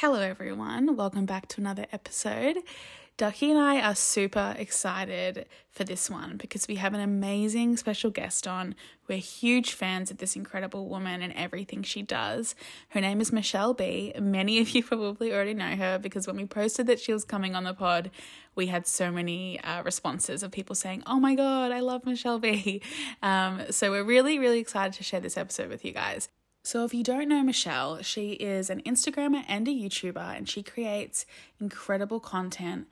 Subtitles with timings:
[0.00, 0.94] Hello, everyone.
[0.94, 2.58] Welcome back to another episode.
[3.16, 8.12] Ducky and I are super excited for this one because we have an amazing special
[8.12, 8.76] guest on.
[9.08, 12.54] We're huge fans of this incredible woman and everything she does.
[12.90, 14.12] Her name is Michelle B.
[14.20, 17.56] Many of you probably already know her because when we posted that she was coming
[17.56, 18.12] on the pod,
[18.54, 22.38] we had so many uh, responses of people saying, Oh my God, I love Michelle
[22.38, 22.82] B.
[23.20, 26.28] Um, so we're really, really excited to share this episode with you guys.
[26.68, 30.62] So, if you don't know Michelle, she is an Instagrammer and a YouTuber, and she
[30.62, 31.24] creates
[31.58, 32.88] incredible content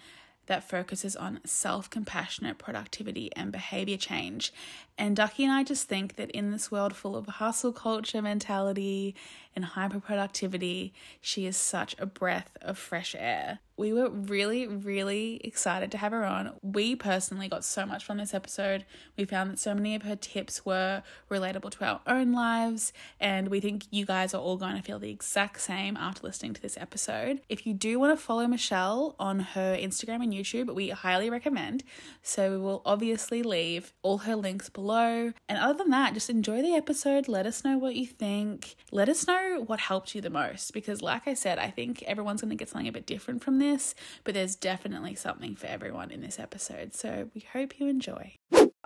[0.47, 4.51] that focuses on self compassionate productivity and behavior change.
[4.97, 9.15] And Ducky and I just think that in this world full of hustle culture mentality
[9.55, 13.59] and hyper productivity, she is such a breath of fresh air.
[13.79, 16.55] We were really, really excited to have her on.
[16.63, 18.87] We personally got so much from this episode.
[19.19, 23.49] We found that so many of her tips were relatable to our own lives, and
[23.49, 26.63] we think you guys are all going to feel the exact same after listening to
[26.63, 27.43] this episode.
[27.51, 31.85] If you do want to follow Michelle on her Instagram and YouTube, we highly recommend.
[32.23, 35.33] So we will obviously leave all her links below.
[35.51, 37.29] And other than that, just enjoy the episode.
[37.29, 38.77] Let us know what you think.
[38.91, 42.41] Let us know what helped you the most because, like I said, I think everyone's
[42.41, 45.67] going to get something a bit different from this this, but there's definitely something for
[45.67, 46.95] everyone in this episode.
[46.95, 48.37] So we hope you enjoy.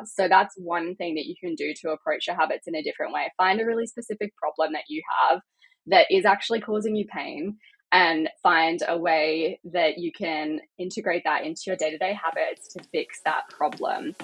[0.04, 3.12] So that's one thing that you can do to approach your habits in a different
[3.12, 3.30] way.
[3.36, 5.40] Find a really specific problem that you have
[5.86, 7.56] that is actually causing you pain
[7.92, 12.68] and find a way that you can integrate that into your day to day habits
[12.68, 14.14] to fix that problem.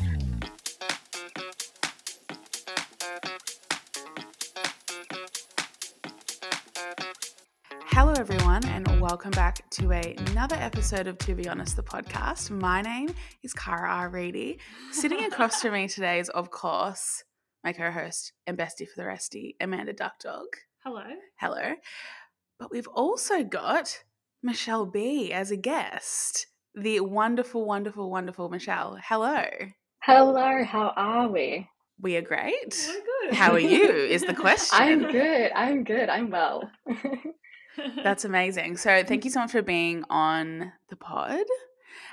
[8.57, 12.51] Everyone, and welcome back to a, another episode of To Be Honest, the podcast.
[12.51, 14.09] My name is Kara R.
[14.09, 14.61] Reedy.
[14.93, 17.23] Sitting across from me today is, of course,
[17.63, 20.47] my co host and bestie for the resty, Amanda Duckdog.
[20.83, 21.05] Hello.
[21.39, 21.75] Hello.
[22.59, 24.03] But we've also got
[24.43, 26.47] Michelle B as a guest.
[26.75, 28.97] The wonderful, wonderful, wonderful Michelle.
[29.07, 29.45] Hello.
[30.03, 31.69] Hello, how are we?
[32.01, 32.89] We are great.
[32.89, 33.35] We're good.
[33.35, 33.87] How are you?
[33.87, 34.79] Is the question.
[34.81, 35.53] I'm good.
[35.55, 36.09] I'm good.
[36.09, 36.71] I'm well.
[38.03, 38.77] That's amazing.
[38.77, 41.45] So thank you so much for being on the pod.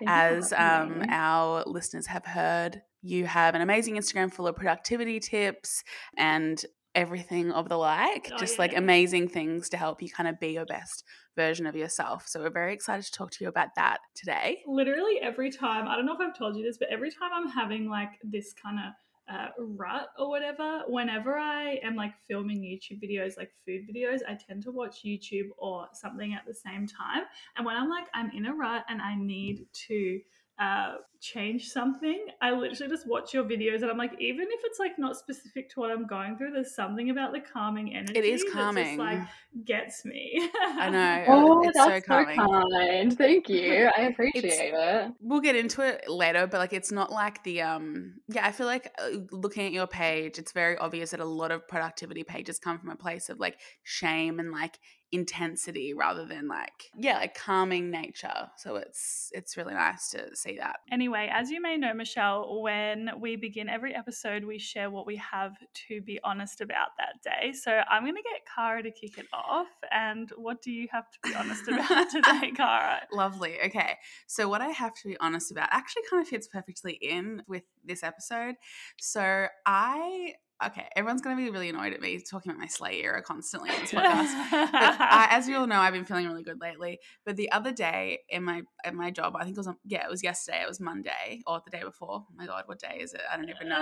[0.07, 5.83] As um, our listeners have heard, you have an amazing Instagram full of productivity tips
[6.17, 6.63] and
[6.95, 8.61] everything of the like, Oh, just yeah.
[8.61, 11.03] like amazing things to help you kind of be your best
[11.35, 12.27] version of yourself.
[12.27, 14.59] So we're very excited to talk to you about that today.
[14.67, 17.49] Literally every time, I don't know if I've told you this, but every time I'm
[17.49, 18.93] having like this kind of
[19.31, 24.35] uh, rut or whatever, whenever I am like filming YouTube videos, like food videos, I
[24.35, 27.23] tend to watch YouTube or something at the same time.
[27.55, 30.19] And when I'm like, I'm in a rut and I need to
[30.59, 34.77] uh change something i literally just watch your videos and i'm like even if it's
[34.77, 38.25] like not specific to what i'm going through there's something about the calming energy It
[38.25, 38.97] is that just, calming.
[38.97, 39.19] like
[39.65, 41.23] gets me I know.
[41.27, 42.35] Oh, it's so that's so, calming.
[42.37, 43.17] kind.
[43.17, 43.89] Thank you.
[43.97, 45.11] I appreciate it.
[45.21, 48.65] We'll get into it later, but like it's not like the um yeah, I feel
[48.67, 52.59] like uh, looking at your page, it's very obvious that a lot of productivity pages
[52.59, 54.79] come from a place of like shame and like
[55.13, 58.49] intensity rather than like yeah, like calming nature.
[58.57, 60.77] So it's it's really nice to see that.
[60.91, 65.15] Anyway, as you may know, Michelle, when we begin every episode, we share what we
[65.17, 65.55] have
[65.87, 67.53] to be honest about that day.
[67.53, 69.67] So I'm going to get kara to kick it off.
[69.91, 73.57] And what do you have to be honest about today, kara Lovely.
[73.65, 73.97] Okay.
[74.27, 77.63] So, what I have to be honest about actually kind of fits perfectly in with
[77.85, 78.55] this episode.
[78.99, 80.33] So, I,
[80.67, 83.69] okay, everyone's going to be really annoyed at me talking about my Slay era constantly
[83.69, 84.49] on this podcast.
[84.51, 86.99] But I, as you all know, I've been feeling really good lately.
[87.25, 90.05] But the other day in my at my job, I think it was on, yeah,
[90.05, 90.61] it was yesterday.
[90.61, 92.25] It was Monday or the day before.
[92.25, 93.21] Oh my god, what day is it?
[93.31, 93.81] I don't even know.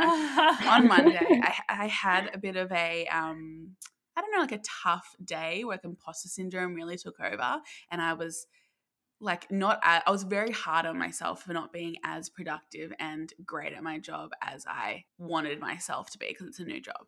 [0.69, 3.75] on Monday, I, I had a bit of a um,
[4.15, 7.61] I don't know, like a tough day where imposter syndrome really took over,
[7.91, 8.47] and I was
[9.21, 13.73] like not I was very hard on myself for not being as productive and great
[13.73, 17.05] at my job as I wanted myself to be because it's a new job.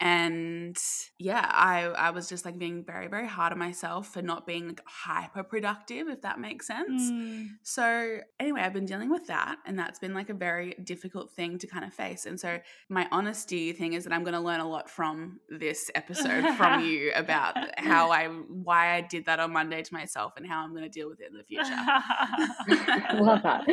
[0.00, 0.76] And
[1.18, 4.68] yeah, I I was just like being very very hard on myself for not being
[4.68, 7.10] like hyper productive if that makes sense.
[7.10, 7.48] Mm.
[7.62, 11.58] So anyway, I've been dealing with that and that's been like a very difficult thing
[11.58, 12.26] to kind of face.
[12.26, 12.58] And so
[12.88, 16.84] my honesty thing is that I'm going to learn a lot from this episode from
[16.84, 20.70] you about how I why I did that on Monday to myself and how I'm
[20.70, 21.64] going to deal with it in the future.
[23.22, 23.64] Love that.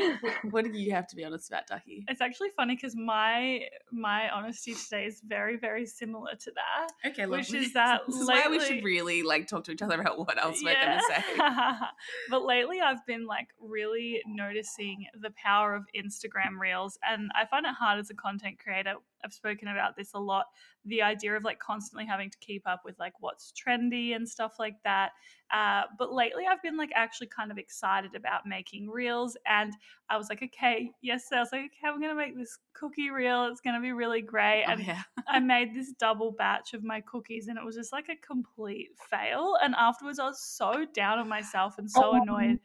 [0.49, 2.03] what do you have to be honest about, Ducky?
[2.07, 3.61] It's actually funny because my
[3.91, 7.11] my honesty today is very very similar to that.
[7.11, 9.99] Okay, Which is that this is why we should really like talk to each other
[9.99, 11.23] about what else we're going to say.
[12.29, 17.65] but lately I've been like really noticing the power of Instagram reels and I find
[17.65, 18.95] it hard as a content creator
[19.25, 20.45] I've spoken about this a lot.
[20.85, 24.55] The idea of like constantly having to keep up with like what's trendy and stuff
[24.59, 25.11] like that.
[25.51, 29.73] Uh, but lately, I've been like actually kind of excited about making reels, and
[30.09, 33.45] I was like, okay, yes, I was like, okay, I'm gonna make this cookie reel.
[33.45, 34.63] It's gonna be really great.
[34.65, 35.03] Oh, And yeah.
[35.27, 38.89] I made this double batch of my cookies, and it was just like a complete
[39.09, 39.57] fail.
[39.61, 42.15] And afterwards, I was so down on myself and so Oh.
[42.15, 42.59] annoyed.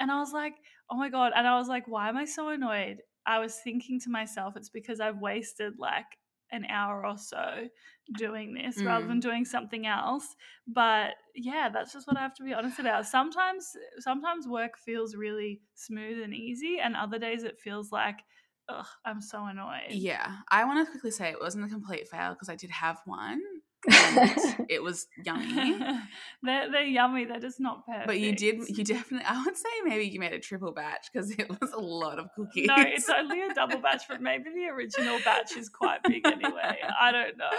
[0.00, 0.54] And I was like,
[0.90, 1.32] oh my God.
[1.36, 3.02] And I was like, why am I so annoyed?
[3.26, 6.18] I was thinking to myself, it's because I've wasted like
[6.52, 7.68] an hour or so
[8.12, 9.06] doing this rather Mm.
[9.06, 10.34] than doing something else.
[10.66, 13.06] But yeah, that's just what I have to be honest about.
[13.06, 18.20] Sometimes sometimes work feels really smooth and easy, and other days it feels like,
[18.68, 20.02] ugh, I'm so annoyed.
[20.02, 23.00] Yeah, I want to quickly say it wasn't a complete fail because I did have
[23.06, 23.42] one
[24.68, 25.78] it was yummy.
[26.42, 27.24] they're, they're yummy.
[27.24, 28.06] They're just not perfect.
[28.06, 31.30] But you did, you definitely, I would say maybe you made a triple batch because
[31.30, 32.66] it was a lot of cookies.
[32.66, 36.78] No, it's only a double batch, but maybe the original batch is quite big anyway.
[37.00, 37.50] I don't know.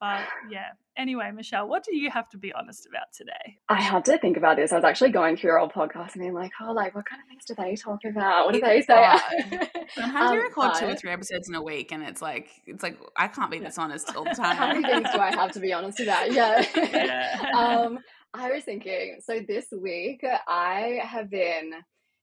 [0.00, 0.70] But yeah.
[0.96, 3.58] Anyway, Michelle, what do you have to be honest about today?
[3.68, 4.72] I had to think about this.
[4.72, 7.20] I was actually going through your old podcast and being like, oh, like, what kind
[7.20, 8.46] of things do they talk about?
[8.46, 8.94] What do they It's say?
[8.94, 9.68] hard.
[9.94, 12.98] Sometimes you record two or three episodes in a week, and it's like, it's like
[13.16, 14.56] I can't be this honest all the time.
[14.56, 15.02] How many time.
[15.02, 16.32] things do I have to be honest about?
[16.32, 16.64] Yeah.
[16.76, 17.50] Yeah.
[17.56, 17.98] um,
[18.34, 21.72] I was thinking, so this week I have been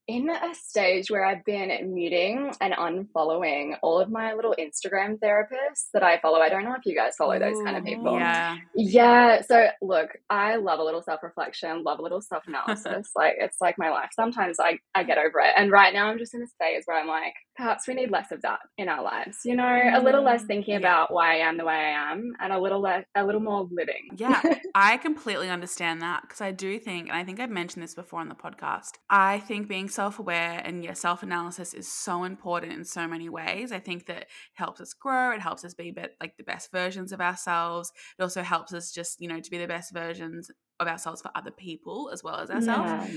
[0.07, 5.87] in a stage where I've been muting and unfollowing all of my little Instagram therapists
[5.93, 6.39] that I follow.
[6.39, 8.17] I don't know if you guys follow those kind of people.
[8.17, 9.41] Yeah, Yeah.
[9.41, 13.11] So look, I love a little self-reflection, love a little self-analysis.
[13.15, 14.09] like it's like my life.
[14.13, 15.53] Sometimes I, I get over it.
[15.55, 18.31] And right now I'm just in this phase where I'm like, perhaps we need less
[18.31, 19.37] of that in our lives.
[19.45, 20.79] You know, a little less Mm, thinking yeah.
[20.79, 23.67] about why I am the way I am and a little less a little more
[23.71, 24.09] living.
[24.17, 24.41] Yeah,
[24.75, 28.19] I completely understand that because I do think, and I think I've mentioned this before
[28.19, 32.73] on the podcast, I think being self aware and yeah, self analysis is so important
[32.73, 33.71] in so many ways.
[33.71, 36.71] I think that it helps us grow, it helps us be, be like the best
[36.71, 37.91] versions of ourselves.
[38.17, 41.31] It also helps us just, you know, to be the best versions of ourselves for
[41.35, 42.91] other people as well as ourselves.
[42.91, 43.07] Yeah.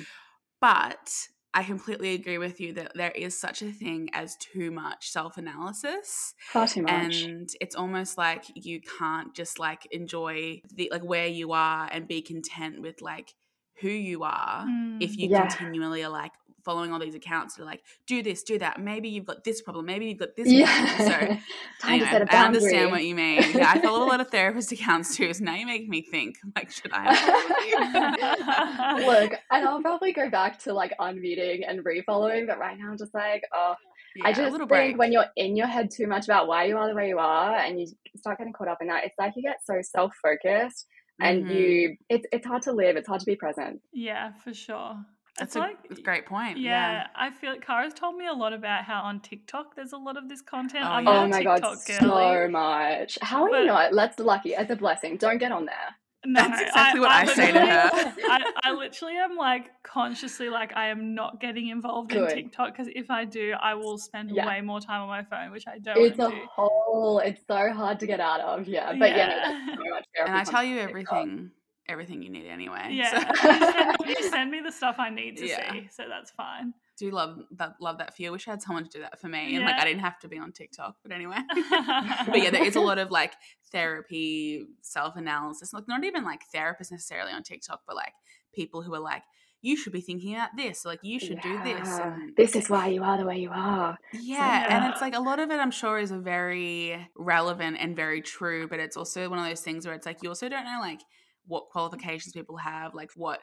[0.60, 1.10] But
[1.54, 5.36] I completely agree with you that there is such a thing as too much self
[5.38, 6.92] analysis Far too much.
[7.24, 12.06] and it's almost like you can't just like enjoy the like where you are and
[12.08, 13.34] be content with like
[13.80, 15.02] who you are Mm.
[15.02, 15.46] if you Yeah.
[15.48, 16.32] continually are like
[16.66, 19.62] following all these accounts that are like do this do that maybe you've got this
[19.62, 20.66] problem maybe you've got this yeah.
[20.96, 21.08] problem.
[21.08, 21.18] so
[21.80, 23.42] Time anyway, to set a I understand what you mean.
[23.54, 26.36] Yeah, I follow a lot of therapist accounts too, so now you make me think
[26.56, 27.04] like, should I?
[29.00, 32.98] Look, and I'll probably go back to like unmuting and refollowing, but right now I'm
[32.98, 33.74] just like, oh,
[34.24, 34.98] I Yeah, a just little think break.
[34.98, 37.56] when you're in your head too much about why you are the way you are
[37.56, 37.86] and you
[38.16, 40.86] start getting caught up in that, it's like you get so self focused
[41.20, 41.54] and Mhm.
[41.54, 43.80] you it's it's hard to live, it's hard to be present.
[43.92, 44.96] yeah, for sure.
[45.38, 46.58] That's it's a, like that's a great point.
[46.58, 47.06] Yeah, Yeah.
[47.14, 50.16] I feel like Kara's told me a lot about how on TikTok there's a lot
[50.16, 50.84] of this content.
[50.86, 51.10] Oh, I'm yeah.
[51.22, 52.00] Oh my TikTok god, girly.
[52.00, 53.18] so much.
[53.22, 53.92] How are But- you not?
[53.92, 54.50] That's lucky.
[54.50, 55.16] It's a blessing.
[55.18, 55.74] Don't get on there.
[56.24, 57.90] No, That's exactly what I say to her.
[58.28, 62.88] I, I literally am like consciously like I am not getting involved in TikTok because
[62.96, 64.44] if I do, I will spend Yeah.
[64.44, 66.40] way more time on my phone, which I don't It's a want do.
[66.50, 68.66] whole it's so hard to get out of.
[68.66, 68.92] Yeah.
[68.98, 69.66] But yeah, no, Yeah.
[69.66, 71.16] that's so much And I tell you content TikTok.
[71.18, 71.50] everything,
[71.88, 72.88] everything you need anyway.
[72.90, 75.72] Yeah, So- you, send, you send me the stuff I need to Yeah.
[75.72, 76.74] see, so that's fine.
[76.98, 78.28] do love that love that for you.
[78.28, 79.54] I wish I had someone to do that for me.
[79.54, 80.96] And like I didn't have to be on TikTok.
[81.02, 81.36] But anyway.
[81.70, 83.34] but yeah, there is a lot of like
[83.70, 85.72] therapy, self analysis.
[85.72, 88.14] Like not even like therapists necessarily on TikTok, but like
[88.54, 89.22] people who are like,
[89.62, 90.84] you should be thinking about this.
[90.84, 91.86] Like you should do this.
[91.88, 93.98] And This is why you are the way you are.
[94.12, 98.22] yeah, and it's like a lot of it I'm sure is very relevant and very
[98.22, 100.78] true, but it's also one of those things where it's like you also don't know
[100.80, 101.00] like
[101.46, 102.40] what qualifications mm-hmm.
[102.40, 103.40] people have, like what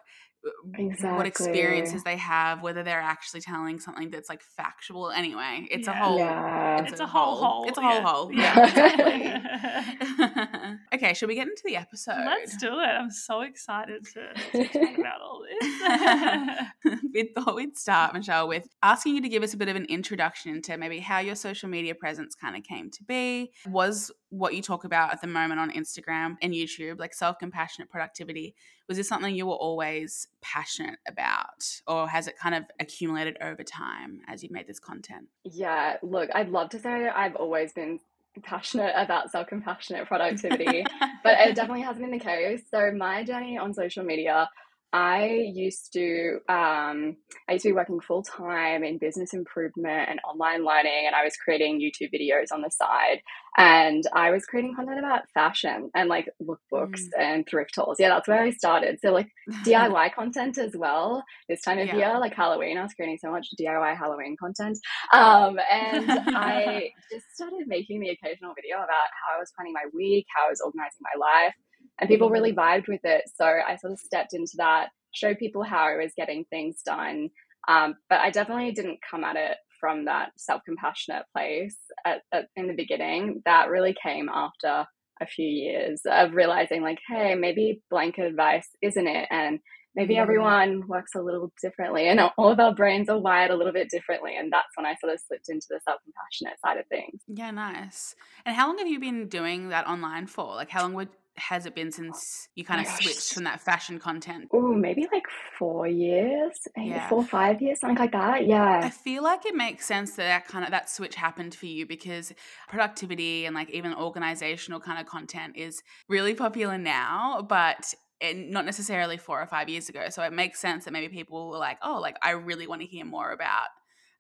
[1.01, 5.11] what experiences they have, whether they're actually telling something that's like factual.
[5.11, 6.03] Anyway, it's a Yeah.
[6.03, 6.83] whole Yeah.
[6.85, 8.03] It's a whole hole, It's a whole yeah.
[8.03, 8.31] hole.
[8.33, 8.53] Yeah.
[8.53, 10.77] Yeah, exactly.
[10.93, 12.17] okay, should we get into the episode?
[12.25, 12.71] Let's do it.
[12.87, 16.97] I'm so excited to, to talk about all this.
[17.13, 19.85] we thought we'd start, Michelle, with asking you to give us a bit of an
[19.85, 23.51] introduction to maybe how your social media presence kind of came to be.
[23.67, 27.89] Was what you talk about at the moment on Instagram and YouTube, like self compassionate
[27.89, 28.55] productivity,
[28.87, 33.63] was this something you were always passionate about, or has it kind of accumulated over
[33.63, 35.27] time as you've made this content?
[35.43, 37.99] Yeah, look, I'd love to say I've always been
[38.41, 40.85] passionate about self compassionate productivity,
[41.23, 42.63] but it definitely hasn't been the case.
[42.69, 44.49] So, my journey on social media,
[44.93, 47.17] I used to um,
[47.49, 51.23] I used to be working full time in business improvement and online learning, and I
[51.23, 53.21] was creating YouTube videos on the side.
[53.57, 57.19] And I was creating content about fashion and like lookbooks mm.
[57.19, 57.97] and thrift hauls.
[57.99, 58.99] Yeah, that's where I started.
[59.01, 59.29] So like
[59.65, 61.23] DIY content as well.
[61.49, 61.97] This time of yeah.
[61.97, 64.77] year, like Halloween, I was creating so much DIY Halloween content.
[65.11, 69.85] Um, and I just started making the occasional video about how I was planning my
[69.93, 71.53] week, how I was organizing my life
[71.99, 73.23] and people really vibed with it.
[73.35, 77.29] So I sort of stepped into that, showed people how I was getting things done.
[77.67, 82.47] Um, but I definitely didn't come at it from that self compassionate place at, at,
[82.55, 83.41] in the beginning.
[83.45, 84.85] That really came after
[85.21, 89.27] a few years of realizing, like, hey, maybe blanket advice isn't it?
[89.29, 89.59] And
[89.95, 93.73] maybe everyone works a little differently and all of our brains are wired a little
[93.73, 97.21] bit differently and that's when i sort of slipped into the self-compassionate side of things
[97.27, 100.93] yeah nice and how long have you been doing that online for like how long
[100.93, 103.03] would has it been since you kind of Gosh.
[103.03, 104.49] switched from that fashion content?
[104.53, 105.23] Oh, maybe like
[105.57, 107.09] four years, maybe yeah.
[107.09, 108.47] four, five years, something like that.
[108.47, 108.81] Yeah.
[108.83, 111.85] I feel like it makes sense that that kind of that switch happened for you
[111.85, 112.33] because
[112.67, 117.93] productivity and like even organizational kind of content is really popular now, but
[118.33, 120.09] not necessarily four or five years ago.
[120.09, 122.87] So it makes sense that maybe people were like, oh, like I really want to
[122.87, 123.67] hear more about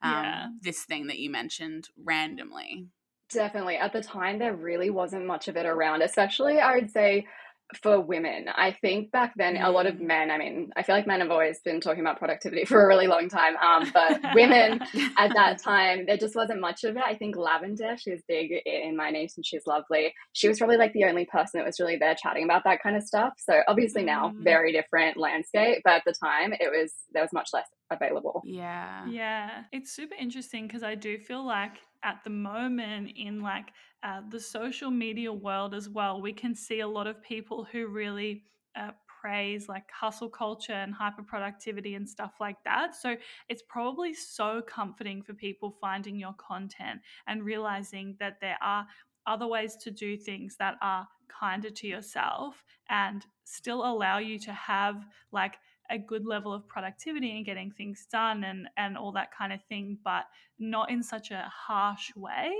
[0.01, 0.47] um, yeah.
[0.61, 2.87] this thing that you mentioned randomly.
[3.33, 3.77] Definitely.
[3.77, 7.25] At the time, there really wasn't much of it around, especially I would say
[7.81, 8.45] for women.
[8.53, 10.01] I think back then, a lot of mm.
[10.01, 12.87] men, I mean, I feel like men have always been talking about productivity for a
[12.87, 13.55] really long time.
[13.57, 14.81] Um, but women
[15.17, 17.03] at that time, there just wasn't much of it.
[17.05, 20.13] I think Lavendaire, she was big in my niece and she's lovely.
[20.33, 22.95] She was probably like the only person that was really there chatting about that kind
[22.95, 23.33] of stuff.
[23.37, 24.43] So obviously now, mm.
[24.43, 25.81] very different landscape.
[25.83, 28.41] But at the time, it was, there was much less available.
[28.45, 29.05] Yeah.
[29.07, 29.63] Yeah.
[29.71, 33.67] It's super interesting because I do feel like at the moment in like
[34.03, 37.87] uh, the social media world as well, we can see a lot of people who
[37.87, 38.43] really
[38.75, 42.93] uh, praise like hustle culture and hyper productivity and stuff like that.
[42.95, 43.15] So
[43.47, 48.85] it's probably so comforting for people finding your content and realizing that there are
[49.25, 54.51] other ways to do things that are kinder to yourself and still allow you to
[54.51, 55.55] have like
[55.89, 59.59] a good level of productivity and getting things done and and all that kind of
[59.69, 60.25] thing but
[60.59, 62.51] not in such a harsh way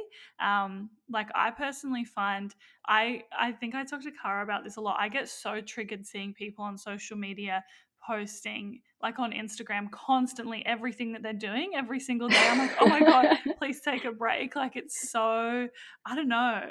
[0.41, 2.55] um, like i personally find
[2.87, 6.05] i i think i talk to Kara about this a lot i get so triggered
[6.05, 7.63] seeing people on social media
[8.05, 12.47] posting like on Instagram constantly everything that they're doing every single day.
[12.49, 14.55] I'm like, oh my God, please take a break.
[14.55, 15.67] Like it's so,
[16.05, 16.61] I don't know.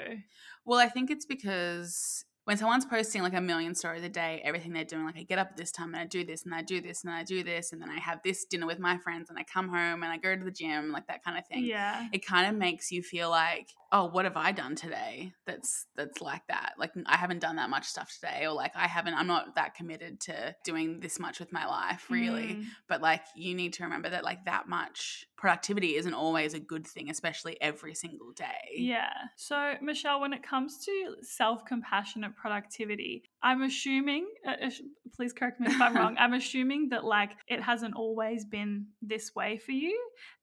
[0.65, 4.73] Well, I think it's because when someone's posting like a million stories a day, everything
[4.73, 6.61] they're doing, like I get up at this time and I do this and I
[6.61, 9.29] do this and I do this and then I have this dinner with my friends
[9.29, 11.63] and I come home and I go to the gym, like that kind of thing.
[11.63, 12.07] Yeah.
[12.11, 15.33] It kind of makes you feel like, oh, what have I done today?
[15.45, 16.73] That's that's like that.
[16.77, 19.13] Like I haven't done that much stuff today, or like I haven't.
[19.13, 22.55] I'm not that committed to doing this much with my life, really.
[22.55, 22.65] Mm.
[22.89, 26.87] But like you need to remember that like that much productivity isn't always a good
[26.87, 28.75] thing, especially every single day.
[28.75, 29.11] Yeah.
[29.35, 34.69] So, Michelle, when it comes to self compassionate productivity, I'm assuming, uh, uh
[35.15, 39.35] please correct me if I'm wrong, I'm assuming that like it hasn't always been this
[39.35, 39.99] way for you.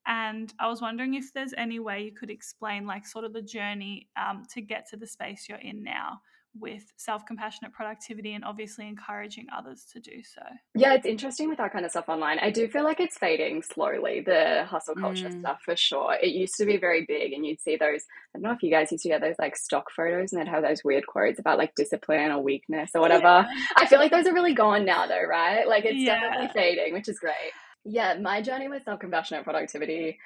[0.07, 3.43] And I was wondering if there's any way you could explain like sort of the
[3.43, 6.21] journey um, to get to the space you're in now
[6.59, 10.43] with self compassionate productivity and obviously encouraging others to do so.
[10.75, 12.39] Yeah, it's interesting with that kind of stuff online.
[12.41, 15.41] I do feel like it's fading slowly, the hustle culture mm.
[15.41, 16.17] stuff for sure.
[16.21, 18.03] It used to be very big, and you'd see those.
[18.35, 20.51] I don't know if you guys used to get those like stock photos and they'd
[20.51, 23.47] have those weird quotes about like discipline or weakness or whatever.
[23.49, 23.65] Yeah.
[23.77, 25.67] I feel like those are really gone now, though, right?
[25.69, 26.21] Like it's yeah.
[26.21, 27.53] definitely fading, which is great.
[27.85, 30.19] Yeah, my journey with self compassionate productivity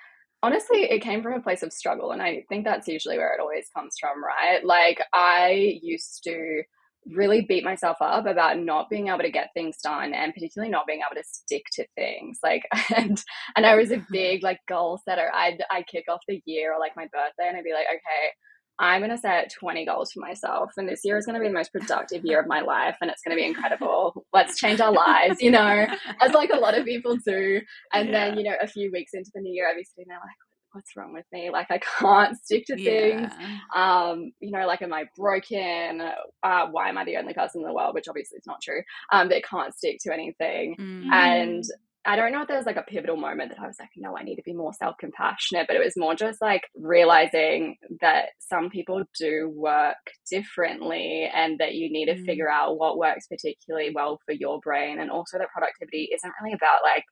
[0.45, 3.41] honestly it came from a place of struggle and i think that's usually where it
[3.41, 4.63] always comes from right?
[4.63, 6.63] Like i used to
[7.07, 10.87] really beat myself up about not being able to get things done and particularly not
[10.87, 12.63] being able to stick to things like
[12.97, 13.23] and
[13.57, 14.13] and i was a mm-hmm.
[14.13, 15.31] big like goal setter.
[15.35, 18.33] I'd i kick off the year or like my birthday and i'd be like okay
[18.79, 21.49] I'm going to set 20 goals for myself, and this year is going to be
[21.49, 24.25] the most productive year of my life, and it's going to be incredible.
[24.33, 25.87] Let's change our lives, you know,
[26.21, 27.61] as like a lot of people do.
[27.93, 28.13] And yeah.
[28.31, 30.37] then, you know, a few weeks into the new year, I'll be sitting there like,
[30.73, 31.51] what's wrong with me?
[31.51, 33.31] Like, I can't stick to things.
[33.39, 33.59] Yeah.
[33.75, 36.03] Um, you know, like, am I broken?
[36.43, 37.95] Uh, why am I the only person in the world?
[37.95, 38.83] Which obviously is not true.
[39.13, 40.77] Um, that can't stick to anything.
[40.79, 41.13] Mm.
[41.13, 41.65] And
[42.07, 44.17] I don't know if there was like a pivotal moment that I was like, no,
[44.17, 48.27] I need to be more self compassionate, but it was more just like realizing that
[48.41, 49.97] some people do work
[50.31, 52.27] differently and that you need to mm.
[52.27, 54.99] figure out what works particularly well for your brain.
[55.01, 57.05] And also that productivity isn't really about like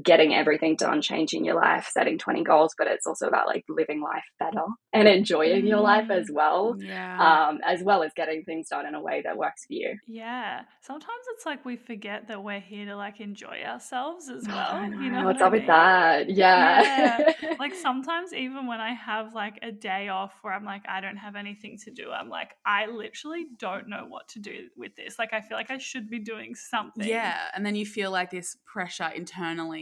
[0.00, 4.00] getting everything done, changing your life, setting 20 goals, but it's also about like living
[4.00, 6.76] life better and enjoying your life as mm, well.
[6.78, 7.48] Yeah.
[7.48, 9.96] Um, as well as getting things done in a way that works for you.
[10.06, 10.62] Yeah.
[10.80, 14.82] Sometimes it's like we forget that we're here to like enjoy ourselves as well.
[14.82, 15.60] you know what's what up I mean?
[15.60, 16.30] with that?
[16.30, 17.32] Yeah.
[17.42, 17.54] yeah.
[17.58, 21.18] like sometimes even when I have like a day off where I'm like, I don't
[21.18, 25.18] have anything to do, I'm like, I literally don't know what to do with this.
[25.18, 27.06] Like I feel like I should be doing something.
[27.06, 27.36] Yeah.
[27.54, 29.81] And then you feel like this pressure internally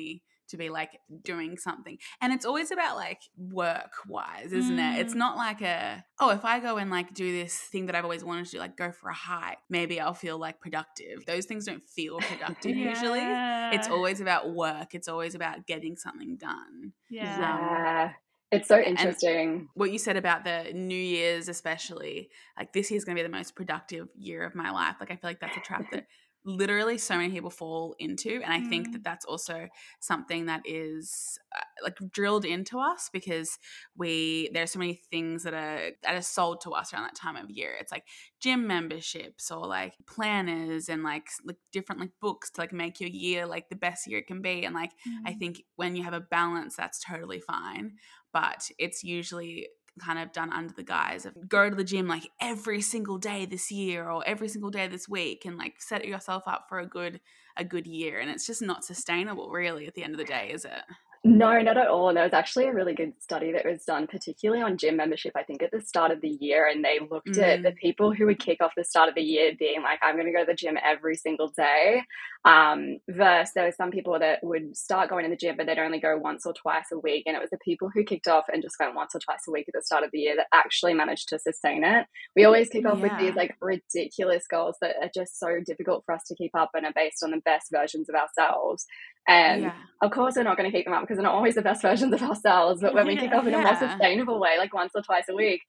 [0.50, 1.96] to be like doing something.
[2.20, 4.94] And it's always about like work wise, isn't mm.
[4.94, 5.00] it?
[5.00, 5.18] It's mm.
[5.18, 8.24] not like a, oh, if I go and like do this thing that I've always
[8.24, 11.24] wanted to do, like go for a hike, maybe I'll feel like productive.
[11.26, 12.88] Those things don't feel productive yeah.
[12.90, 13.76] usually.
[13.76, 16.92] It's always about work, it's always about getting something done.
[17.08, 17.38] Yeah.
[17.38, 18.12] yeah.
[18.52, 19.48] It's so interesting.
[19.48, 23.26] And what you said about the New Year's, especially, like this year's going to be
[23.26, 24.96] the most productive year of my life.
[24.98, 26.06] Like, I feel like that's a trap that
[26.44, 28.68] literally so many people fall into and i mm.
[28.68, 29.68] think that that's also
[30.00, 33.58] something that is uh, like drilled into us because
[33.96, 37.14] we there are so many things that are that are sold to us around that
[37.14, 38.04] time of year it's like
[38.40, 43.10] gym memberships or like planners and like like different like books to like make your
[43.10, 45.18] year like the best year it can be and like mm.
[45.26, 47.92] i think when you have a balance that's totally fine
[48.32, 49.68] but it's usually
[50.00, 53.44] kind of done under the guise of go to the gym like every single day
[53.44, 56.86] this year or every single day this week and like set yourself up for a
[56.86, 57.20] good
[57.56, 58.18] a good year.
[58.18, 60.82] And it's just not sustainable really at the end of the day is it
[61.22, 62.08] no, not at all.
[62.08, 65.32] And there was actually a really good study that was done, particularly on gym membership,
[65.36, 66.66] I think at the start of the year.
[66.66, 67.42] And they looked mm.
[67.42, 70.14] at the people who would kick off the start of the year being like, I'm
[70.14, 72.02] going to go to the gym every single day.
[72.46, 75.78] Um, versus there were some people that would start going to the gym, but they'd
[75.78, 77.24] only go once or twice a week.
[77.26, 79.50] And it was the people who kicked off and just went once or twice a
[79.50, 82.06] week at the start of the year that actually managed to sustain it.
[82.34, 83.02] We always kick off yeah.
[83.02, 86.70] with these like ridiculous goals that are just so difficult for us to keep up
[86.72, 88.86] and are based on the best versions of ourselves.
[89.30, 89.74] And yeah.
[90.02, 91.82] of course, we're not going to keep them up because they're not always the best
[91.82, 92.80] versions of ourselves.
[92.80, 93.60] But when we kick off in yeah.
[93.60, 95.62] a more sustainable way, like once or twice a week,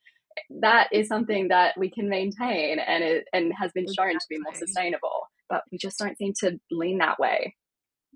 [0.61, 4.19] that is something that we can maintain and it and has been shown exactly.
[4.19, 5.27] to be more sustainable.
[5.47, 7.55] But we just don't seem to lean that way.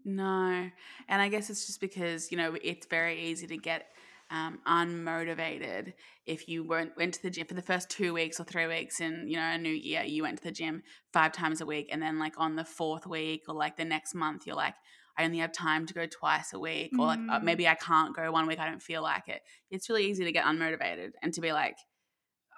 [0.03, 0.69] No.
[1.07, 3.85] And I guess it's just because, you know, it's very easy to get
[4.31, 5.93] um, unmotivated
[6.25, 8.99] if you went went to the gym for the first two weeks or three weeks
[8.99, 10.81] in you know a new year you went to the gym
[11.13, 14.15] five times a week and then like on the fourth week or like the next
[14.15, 14.73] month you're like
[15.17, 17.43] I only have time to go twice a week, or like uh, mm.
[17.43, 19.41] maybe I can't go one week, I don't feel like it.
[19.71, 21.77] It's really easy to get unmotivated and to be like,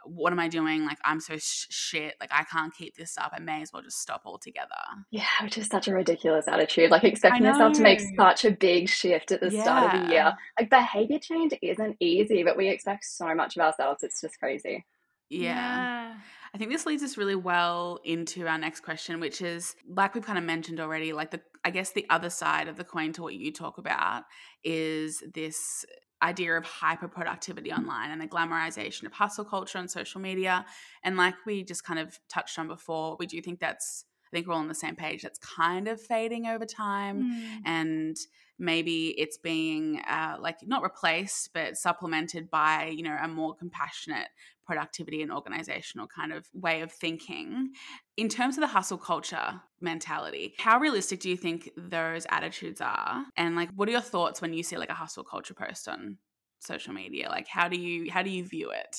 [0.06, 0.86] what am I doing?
[0.86, 2.16] Like, I'm so sh- shit.
[2.20, 3.32] Like, I can't keep this up.
[3.36, 4.70] I may as well just stop altogether.
[5.12, 6.92] Yeah, which is such a ridiculous attitude.
[6.92, 9.64] Like, expecting yourself to make such a big shift at the yeah.
[9.64, 10.34] start of the year.
[10.60, 14.04] Like, behavior change isn't easy, but we expect so much of ourselves.
[14.04, 14.86] It's just crazy.
[15.30, 15.50] yeah.
[15.50, 16.16] yeah.
[16.58, 20.26] I think this leads us really well into our next question, which is like we've
[20.26, 23.22] kind of mentioned already, like the I guess the other side of the coin to
[23.22, 24.24] what you talk about
[24.64, 25.86] is this
[26.24, 30.66] idea of hyper productivity online and the glamorization of hustle culture on social media.
[31.04, 34.48] And like we just kind of touched on before, we do think that's I think
[34.48, 35.22] we're all on the same page.
[35.22, 37.62] That's kind of fading over time, mm.
[37.66, 38.18] and
[38.58, 44.30] maybe it's being uh, like not replaced, but supplemented by you know a more compassionate
[44.68, 47.70] productivity and organizational kind of way of thinking.
[48.18, 53.26] In terms of the hustle culture mentality, how realistic do you think those attitudes are?
[53.36, 56.18] And like what are your thoughts when you see like a hustle culture post on
[56.60, 57.30] social media?
[57.30, 58.98] Like how do you how do you view it?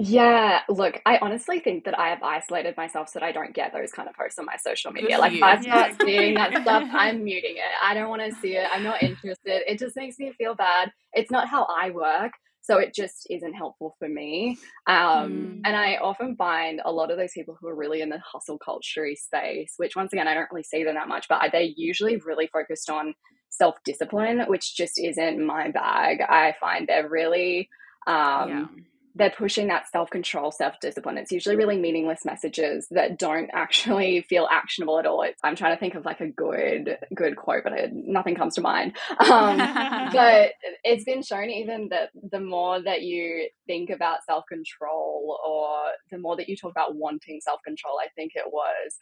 [0.00, 3.72] Yeah, look, I honestly think that I have isolated myself so that I don't get
[3.72, 5.18] those kind of posts on my social media.
[5.18, 5.96] Like, if I start yeah.
[6.00, 7.72] seeing that stuff, I'm muting it.
[7.82, 8.68] I don't want to see it.
[8.72, 9.62] I'm not interested.
[9.66, 10.92] It just makes me feel bad.
[11.14, 12.30] It's not how I work.
[12.68, 14.58] So it just isn't helpful for me.
[14.86, 15.60] Um, mm.
[15.64, 18.58] And I often find a lot of those people who are really in the hustle
[18.58, 22.18] culture space, which once again, I don't really see them that much, but they're usually
[22.18, 23.14] really focused on
[23.48, 26.20] self discipline, which just isn't my bag.
[26.20, 27.70] I find they're really.
[28.06, 28.66] Um, yeah
[29.14, 31.18] they're pushing that self control, self discipline.
[31.18, 35.22] It's usually really meaningless messages that don't actually feel actionable at all.
[35.22, 38.54] It's, I'm trying to think of like a good good quote, but it, nothing comes
[38.54, 38.96] to mind.
[39.28, 40.52] Um, but
[40.84, 45.68] it's been shown even that the more that you think about self control, or
[46.10, 48.96] the more that you talk about wanting self control, I think it was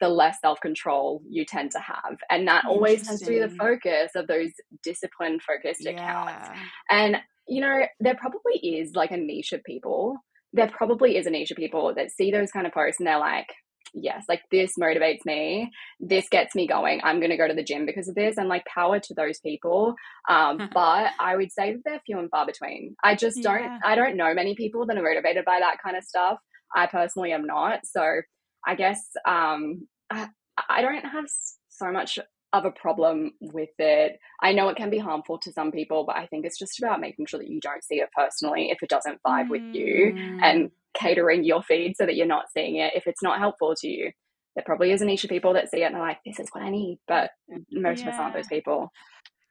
[0.00, 2.18] the less self control you tend to have.
[2.30, 4.50] And that always tends to be the focus of those
[4.82, 5.92] discipline focused yeah.
[5.92, 6.58] accounts.
[6.90, 7.16] And
[7.48, 10.16] you know, there probably is like a niche of people.
[10.52, 13.18] There probably is a niche of people that see those kind of posts and they're
[13.18, 13.46] like,
[13.94, 15.70] yes, like this motivates me.
[16.00, 17.00] This gets me going.
[17.04, 18.36] I'm going to go to the gym because of this.
[18.36, 19.94] And like power to those people.
[20.28, 22.96] Um, but I would say that they're few and far between.
[23.04, 23.78] I just don't, yeah.
[23.84, 26.38] I don't know many people that are motivated by that kind of stuff.
[26.74, 27.80] I personally am not.
[27.84, 28.22] So
[28.66, 30.28] I guess um, I,
[30.68, 31.26] I don't have
[31.68, 32.18] so much
[32.52, 34.18] of a problem with it.
[34.42, 37.00] I know it can be harmful to some people, but I think it's just about
[37.00, 39.50] making sure that you don't see it personally if it doesn't vibe mm.
[39.50, 43.38] with you and catering your feed so that you're not seeing it if it's not
[43.38, 44.10] helpful to you.
[44.54, 46.48] There probably is a niche of people that see it and are like, this is
[46.52, 47.30] what I need, but
[47.70, 48.08] most yeah.
[48.08, 48.90] of us aren't those people.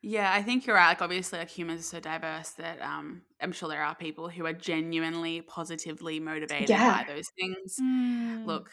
[0.02, 0.90] Yeah, I think you're right.
[0.90, 4.46] Like, obviously, like humans are so diverse that um, I'm sure there are people who
[4.46, 7.04] are genuinely positively motivated yeah.
[7.04, 7.78] by those things.
[7.82, 8.46] Mm.
[8.46, 8.70] Look,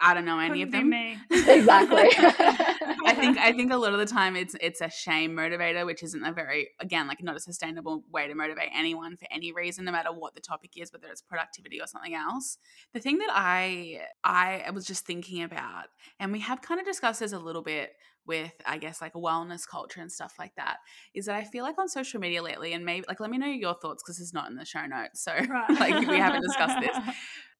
[0.00, 1.20] I don't know any Couldn't of them.
[1.48, 2.08] exactly.
[3.06, 6.02] I think I think a lot of the time it's it's a shame motivator, which
[6.02, 9.84] isn't a very again like not a sustainable way to motivate anyone for any reason,
[9.84, 12.58] no matter what the topic is, whether it's productivity or something else.
[12.92, 15.86] The thing that I I was just thinking about,
[16.20, 17.92] and we have kind of discussed this a little bit
[18.28, 20.76] with I guess like a wellness culture and stuff like that
[21.14, 23.46] is that I feel like on social media lately and maybe like let me know
[23.46, 25.70] your thoughts because it's not in the show notes so right.
[25.80, 26.96] like we haven't discussed this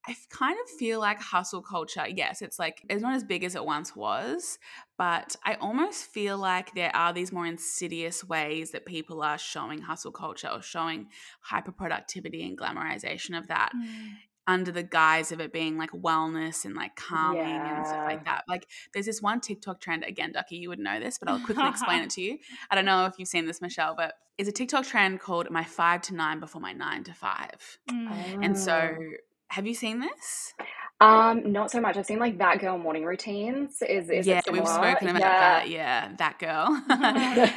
[0.08, 3.54] I kind of feel like hustle culture, yes, it's like it's not as big as
[3.54, 4.58] it once was,
[4.96, 9.82] but I almost feel like there are these more insidious ways that people are showing
[9.82, 11.08] hustle culture or showing
[11.42, 13.72] hyper productivity and glamorization of that.
[13.76, 14.12] Mm.
[14.46, 17.76] Under the guise of it being like wellness and like calming yeah.
[17.76, 18.44] and stuff like that.
[18.48, 20.04] Like, there's this one TikTok trend.
[20.04, 22.38] Again, Ducky, you would know this, but I'll quickly explain it to you.
[22.70, 25.64] I don't know if you've seen this, Michelle, but it's a TikTok trend called "My
[25.64, 27.78] Five to Nine Before My Nine to Five.
[27.90, 28.42] Mm.
[28.42, 29.10] And so oh.
[29.48, 30.54] Have you seen this?
[31.00, 31.96] Um, not so much.
[31.96, 33.82] I've seen like that girl morning routines.
[33.82, 35.40] Is, is yeah, we've spoken about yeah.
[35.40, 35.68] that.
[35.68, 36.66] Yeah, that girl.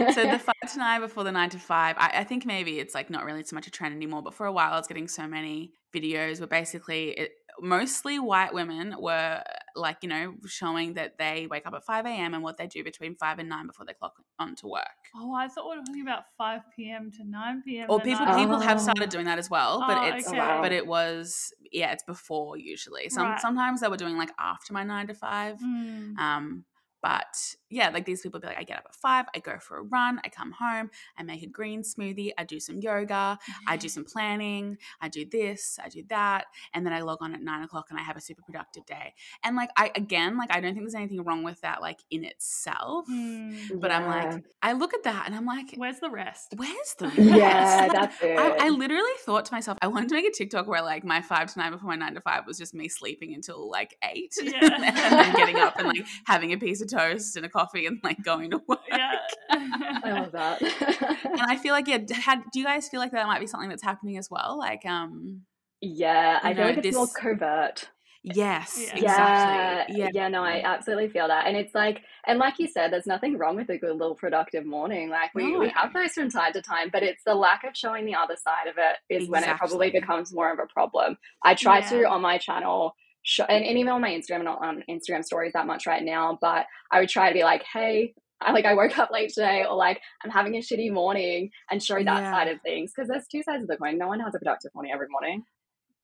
[0.13, 1.95] so the five to nine before the nine to five.
[1.97, 4.45] I, I, think maybe it's like not really so much a trend anymore, but for
[4.45, 9.43] a while I was getting so many videos where basically it, mostly white women were
[9.75, 12.83] like you know showing that they wake up at 5 a.m and what they do
[12.83, 14.83] between 5 and 9 before they clock on to work
[15.15, 18.59] oh i thought we were talking about 5 p.m to 9 p.m or people people
[18.59, 20.59] have started doing that as well but oh, it's okay.
[20.61, 23.39] but it was yeah it's before usually some right.
[23.39, 26.17] sometimes they were doing like after my 9 to 5 mm.
[26.17, 26.65] um
[27.01, 29.77] but yeah, like these people be like, I get up at five, I go for
[29.77, 33.77] a run, I come home, I make a green smoothie, I do some yoga, I
[33.77, 37.41] do some planning, I do this, I do that, and then I log on at
[37.41, 39.13] nine o'clock and I have a super productive day.
[39.43, 42.23] And like I again, like I don't think there's anything wrong with that, like in
[42.25, 43.07] itself.
[43.09, 43.97] Mm, but yeah.
[43.97, 46.53] I'm like, I look at that and I'm like, where's the rest?
[46.55, 47.19] Where's the rest?
[47.19, 48.37] Yeah, that's it.
[48.37, 51.21] I, I literally thought to myself, I wanted to make a TikTok where like my
[51.21, 54.33] five to nine before my nine to five was just me sleeping until like eight,
[54.41, 54.59] yeah.
[54.61, 57.99] and then getting up and like having a piece of toast and a coffee and
[58.03, 58.79] like going to work.
[58.89, 59.15] Yeah.
[59.49, 60.61] I love that.
[60.61, 63.69] and I feel like yeah, had, do you guys feel like that might be something
[63.69, 64.57] that's happening as well?
[64.57, 65.41] Like um
[65.81, 66.95] Yeah, I know, feel like it's this...
[66.95, 67.89] more covert.
[68.23, 68.95] Yes, yeah.
[68.97, 69.97] exactly.
[69.97, 71.47] Yeah, yeah, no, I absolutely feel that.
[71.47, 74.63] And it's like, and like you said, there's nothing wrong with a good little productive
[74.63, 75.09] morning.
[75.09, 75.59] Like we, no.
[75.59, 78.35] we have those from time to time, but it's the lack of showing the other
[78.35, 79.29] side of it is exactly.
[79.29, 81.17] when it probably becomes more of a problem.
[81.43, 81.89] I try yeah.
[81.89, 83.77] to on my channel show, and, and mm-hmm.
[83.77, 86.99] even on my Instagram, I'm not on Instagram stories that much right now, but I
[86.99, 90.01] would try to be like, hey, I like I woke up late today, or like
[90.23, 92.31] I'm having a shitty morning, and show that yeah.
[92.31, 93.97] side of things because there's two sides of the coin.
[93.97, 95.43] No one has a productive morning every morning.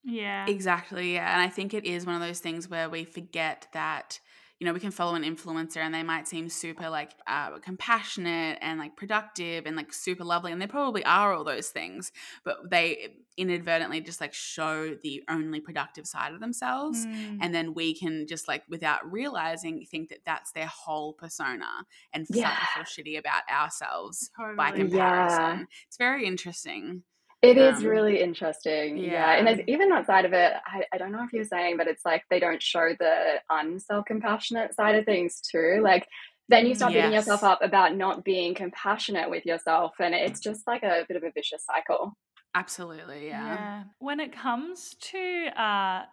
[0.04, 1.16] Yeah, exactly.
[1.16, 4.20] Yeah, and I think it is one of those things where we forget that
[4.60, 8.58] you know, we can follow an influencer and they might seem super like uh, compassionate
[8.62, 10.52] and like productive and like super lovely.
[10.52, 12.12] And they probably are all those things,
[12.44, 17.06] but they inadvertently just like show the only productive side of themselves.
[17.06, 17.38] Mm.
[17.42, 21.68] And then we can just like without realizing think that that's their whole persona
[22.12, 22.58] and yeah.
[22.74, 24.56] feel shitty about ourselves totally.
[24.56, 25.60] by comparison.
[25.60, 25.64] Yeah.
[25.88, 27.04] It's very interesting.
[27.42, 28.98] It is um, really interesting.
[28.98, 29.12] Yeah.
[29.12, 29.48] yeah.
[29.48, 32.04] And even that side of it, I, I don't know if you're saying, but it's
[32.04, 35.80] like they don't show the unself compassionate side of things too.
[35.84, 36.08] Like
[36.50, 37.04] then you start yes.
[37.04, 39.94] beating yourself up about not being compassionate with yourself.
[40.00, 42.18] And it's just like a bit of a vicious cycle.
[42.56, 43.28] Absolutely.
[43.28, 43.46] Yeah.
[43.46, 43.84] yeah.
[44.00, 46.06] When it comes to, uh,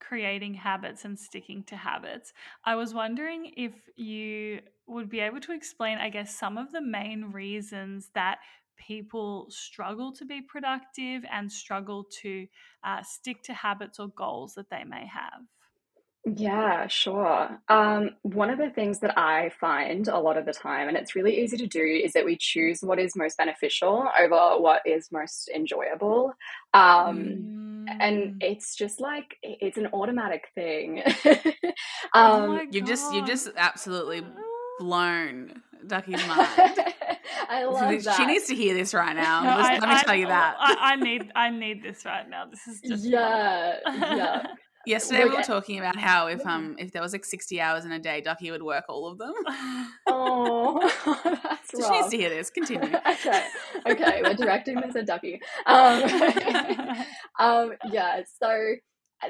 [0.00, 2.32] creating habits and sticking to habits.
[2.64, 6.80] I was wondering if you would be able to explain, I guess, some of the
[6.80, 8.38] main reasons that
[8.86, 12.46] people struggle to be productive and struggle to
[12.84, 15.42] uh, stick to habits or goals that they may have?
[16.24, 17.60] Yeah, sure.
[17.68, 21.16] Um, one of the things that I find a lot of the time, and it's
[21.16, 25.10] really easy to do, is that we choose what is most beneficial over what is
[25.10, 26.32] most enjoyable.
[26.74, 27.96] Um, mm.
[27.98, 31.02] And it's just like, it's an automatic thing.
[31.24, 31.32] um,
[32.14, 34.22] oh you just, you just absolutely
[34.78, 36.48] blown Ducky's mind.
[37.48, 38.16] I love that.
[38.16, 39.42] She needs to hear this right now.
[39.42, 40.56] No, I, let me I, tell you that.
[40.58, 42.46] I, I, need I need this right now.
[42.46, 44.46] This is just yeah, yeah.
[44.84, 47.92] Yesterday we were talking about how if um if there was like sixty hours in
[47.92, 49.32] a day, Ducky would work all of them.
[50.08, 50.80] oh,
[51.24, 52.50] that's so She needs to hear this.
[52.50, 52.90] Continue.
[53.06, 53.44] okay,
[53.86, 55.40] okay, we're directing this at Ducky.
[55.66, 56.02] Um,
[57.38, 58.22] um, yeah.
[58.40, 58.74] So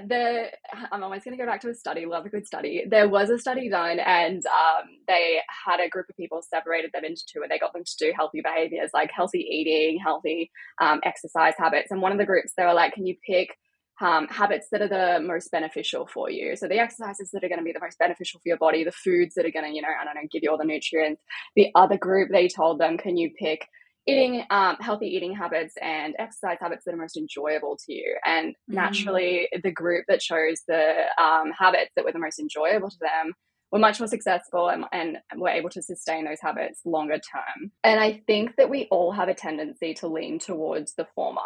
[0.07, 0.50] the
[0.90, 2.07] I'm always going to go back to a study.
[2.07, 2.85] Love a good study.
[2.88, 7.05] There was a study done, and um, they had a group of people separated them
[7.05, 10.50] into two, and they got them to do healthy behaviors like healthy eating, healthy
[10.81, 11.90] um, exercise habits.
[11.90, 13.57] And one of the groups, they were like, "Can you pick
[14.00, 16.57] um, habits that are the most beneficial for you.
[16.57, 18.92] So the exercises that are going to be the most beneficial for your body, the
[18.92, 21.22] foods that are going to, you know, I don't know, give you all the nutrients.
[21.55, 23.66] The other group, they told them, can you pick
[24.06, 28.16] eating um, healthy eating habits and exercise habits that are most enjoyable to you.
[28.24, 28.54] And mm.
[28.68, 33.32] naturally, the group that chose the um, habits that were the most enjoyable to them
[33.72, 37.72] were much more successful and, and were able to sustain those habits longer term.
[37.82, 41.40] And I think that we all have a tendency to lean towards the former.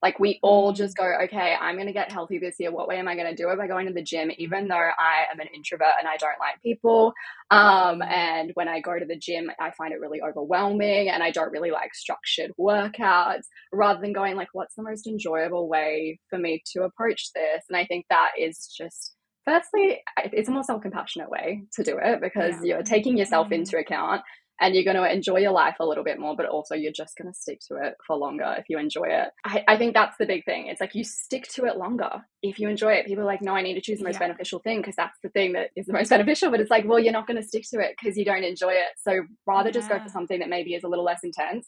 [0.00, 0.76] Like we all mm.
[0.76, 2.70] just go, okay, I'm going to get healthy this year.
[2.70, 3.58] What way am I going to do it?
[3.58, 6.62] By going to the gym, even though I am an introvert and I don't like
[6.62, 7.12] people.
[7.50, 8.06] Um, mm.
[8.06, 11.50] and when I go to the gym, I find it really overwhelming and I don't
[11.50, 13.42] really like structured workouts
[13.72, 17.64] rather than going like, what's the most enjoyable way for me to approach this?
[17.68, 21.98] And I think that is just firstly, it's a more self compassionate way to do
[22.02, 22.74] it because yeah.
[22.74, 23.54] you're taking yourself mm-hmm.
[23.54, 24.22] into account
[24.62, 27.16] and you're going to enjoy your life a little bit more, but also you're just
[27.16, 29.30] going to stick to it for longer if you enjoy it.
[29.44, 30.68] I, I, think that's the big thing.
[30.68, 33.06] It's like you stick to it longer if you enjoy it.
[33.06, 34.28] People are like, no, I need to choose the most yeah.
[34.28, 36.52] beneficial thing because that's the thing that is the most beneficial.
[36.52, 38.70] But it's like, well, you're not going to stick to it because you don't enjoy
[38.70, 38.92] it.
[39.02, 39.74] So rather yeah.
[39.74, 41.66] just go for something that maybe is a little less intense,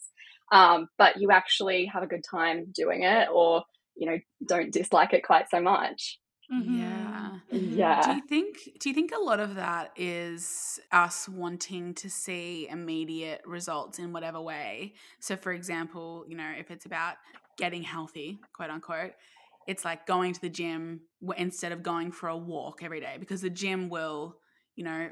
[0.53, 3.63] um, but you actually have a good time doing it or,
[3.97, 6.17] you know, don't dislike it quite so much.
[6.51, 6.77] Mm-hmm.
[6.77, 7.39] Yeah.
[7.51, 8.01] Yeah.
[8.01, 12.67] Do you think do you think a lot of that is us wanting to see
[12.69, 14.93] immediate results in whatever way?
[15.19, 17.15] So for example, you know, if it's about
[17.57, 19.13] getting healthy, quote unquote,
[19.67, 21.01] it's like going to the gym
[21.37, 24.37] instead of going for a walk every day because the gym will,
[24.75, 25.09] you know,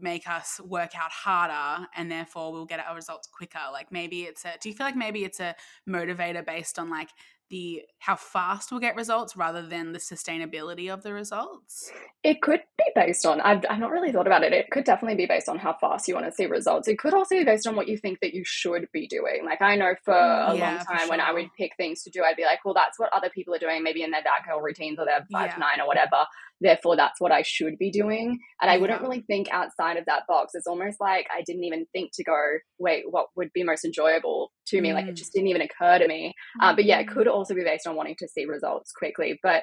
[0.00, 4.44] make us work out harder and therefore we'll get our results quicker like maybe it's
[4.44, 5.56] a do you feel like maybe it's a
[5.88, 7.08] motivator based on like
[7.50, 11.90] the how fast we'll get results rather than the sustainability of the results?
[12.22, 14.52] It could be based on, I've, I've not really thought about it.
[14.52, 16.88] It could definitely be based on how fast you want to see results.
[16.88, 19.44] It could also be based on what you think that you should be doing.
[19.44, 21.08] Like, I know for mm, a yeah, long time sure.
[21.08, 23.54] when I would pick things to do, I'd be like, well, that's what other people
[23.54, 25.54] are doing, maybe in their that girl routines or their five yeah.
[25.54, 26.26] to nine or whatever.
[26.60, 28.38] Therefore, that's what I should be doing.
[28.60, 30.52] And I wouldn't really think outside of that box.
[30.54, 32.36] It's almost like I didn't even think to go,
[32.78, 34.90] wait, what would be most enjoyable to me?
[34.90, 34.94] Mm.
[34.94, 35.18] Like, it mm.
[35.18, 36.34] just didn't even occur to me.
[36.60, 36.64] Mm.
[36.64, 37.14] Uh, but yeah, it mm.
[37.14, 39.38] could also be based on wanting to see results quickly.
[39.42, 39.62] But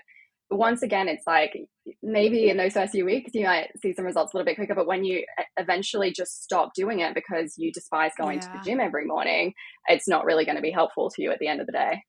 [0.49, 1.57] once again, it's like
[2.03, 4.75] maybe in those first few weeks you might see some results a little bit quicker,
[4.75, 5.25] but when you
[5.57, 8.47] eventually just stop doing it because you despise going yeah.
[8.47, 9.53] to the gym every morning,
[9.87, 12.03] it's not really going to be helpful to you at the end of the day.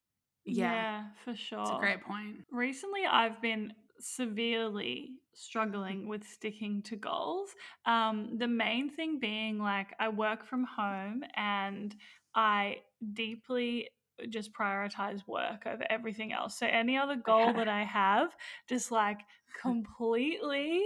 [0.44, 1.62] Yeah, yeah for sure.
[1.62, 2.44] It's a great point.
[2.52, 7.50] Recently, I've been severely struggling with sticking to goals.
[7.84, 11.94] Um, the main thing being like I work from home and
[12.34, 12.78] I
[13.12, 13.88] deeply
[14.30, 16.58] just prioritize work over everything else.
[16.58, 18.34] So any other goal that I have
[18.68, 19.20] just like
[19.60, 20.82] completely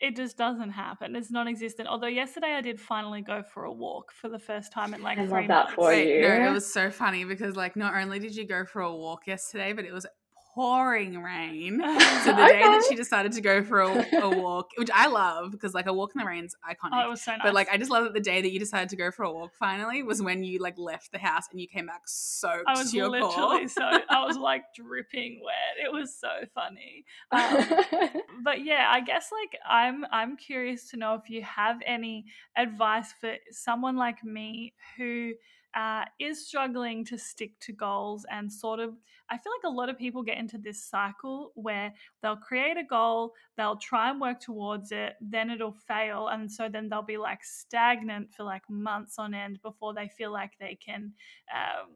[0.00, 1.14] it just doesn't happen.
[1.14, 1.86] It's non-existent.
[1.86, 5.18] Although yesterday I did finally go for a walk for the first time in like
[5.18, 5.74] I three months.
[5.74, 6.22] For you.
[6.22, 9.26] No, it was so funny because like not only did you go for a walk
[9.26, 10.06] yesterday, but it was
[10.54, 11.82] pouring rain.
[12.20, 15.52] So the day that she decided to go for a, a walk, which I love
[15.52, 16.90] because like a walk in the rain's iconic.
[16.92, 17.40] Oh, it was so nice.
[17.42, 19.32] But like I just love that the day that you decided to go for a
[19.32, 22.64] walk finally was when you like left the house and you came back soaked.
[22.66, 25.82] I was literally so I was like dripping wet.
[25.82, 27.04] It was so funny.
[27.32, 32.26] Um, but yeah, I guess like I'm I'm curious to know if you have any
[32.56, 35.32] advice for someone like me who
[35.74, 38.94] uh, is struggling to stick to goals and sort of
[39.30, 42.84] i feel like a lot of people get into this cycle where they'll create a
[42.84, 47.18] goal they'll try and work towards it then it'll fail and so then they'll be
[47.18, 51.12] like stagnant for like months on end before they feel like they can
[51.54, 51.90] um,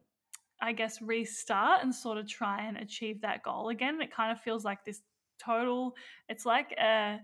[0.61, 4.01] i guess restart and sort of try and achieve that goal again.
[4.01, 5.01] It kind of feels like this
[5.39, 5.95] total
[6.29, 7.19] it's like a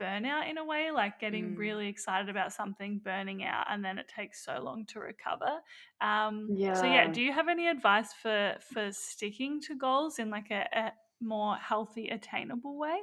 [0.00, 1.58] burnout in a way, like getting mm.
[1.58, 5.60] really excited about something, burning out, and then it takes so long to recover.
[6.00, 6.74] Um, yeah.
[6.74, 10.66] So yeah, do you have any advice for for sticking to goals in like a,
[10.72, 12.98] a more healthy, attainable way?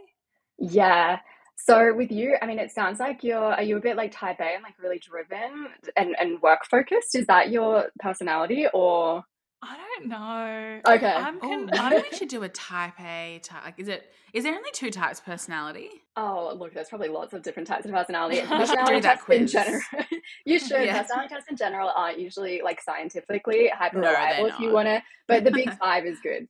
[0.59, 1.19] Yeah.
[1.55, 4.39] So with you, I mean, it sounds like you're are you a bit like type
[4.39, 7.15] A and like really driven and and work focused?
[7.15, 9.23] Is that your personality or?
[9.65, 10.93] I don't know.
[10.93, 11.11] Okay.
[11.11, 13.63] I'm con- oh, maybe we should do a type A type.
[13.63, 14.11] Like, is it?
[14.33, 15.89] Is there only two types of personality?
[16.17, 18.41] Oh, look, there's probably lots of different types of personality.
[18.47, 19.81] personality tests in general.
[20.45, 20.85] you should.
[20.85, 21.01] Yeah.
[21.01, 25.01] Personality tests in general aren't usually like scientifically hyper reliable no, if you want to.
[25.27, 26.47] But the big five is good.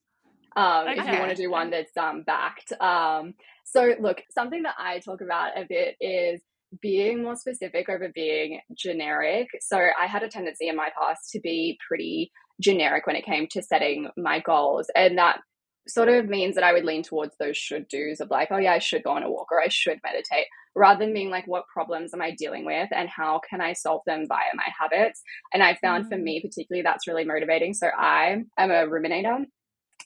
[0.56, 1.00] Um, okay.
[1.00, 2.74] If you want to do one that's um, backed.
[2.80, 3.34] Um,
[3.66, 6.42] so look, something that I talk about a bit is
[6.82, 9.48] being more specific over being generic.
[9.62, 13.48] So I had a tendency in my past to be pretty generic when it came
[13.52, 14.88] to setting my goals.
[14.96, 15.40] And that
[15.88, 18.74] sort of means that I would lean towards those should do's of like, oh yeah,
[18.74, 21.68] I should go on a walk or I should meditate, rather than being like, what
[21.68, 25.22] problems am I dealing with and how can I solve them via my habits?
[25.54, 26.10] And I found mm.
[26.10, 27.74] for me particularly that's really motivating.
[27.74, 29.46] So I am a ruminator.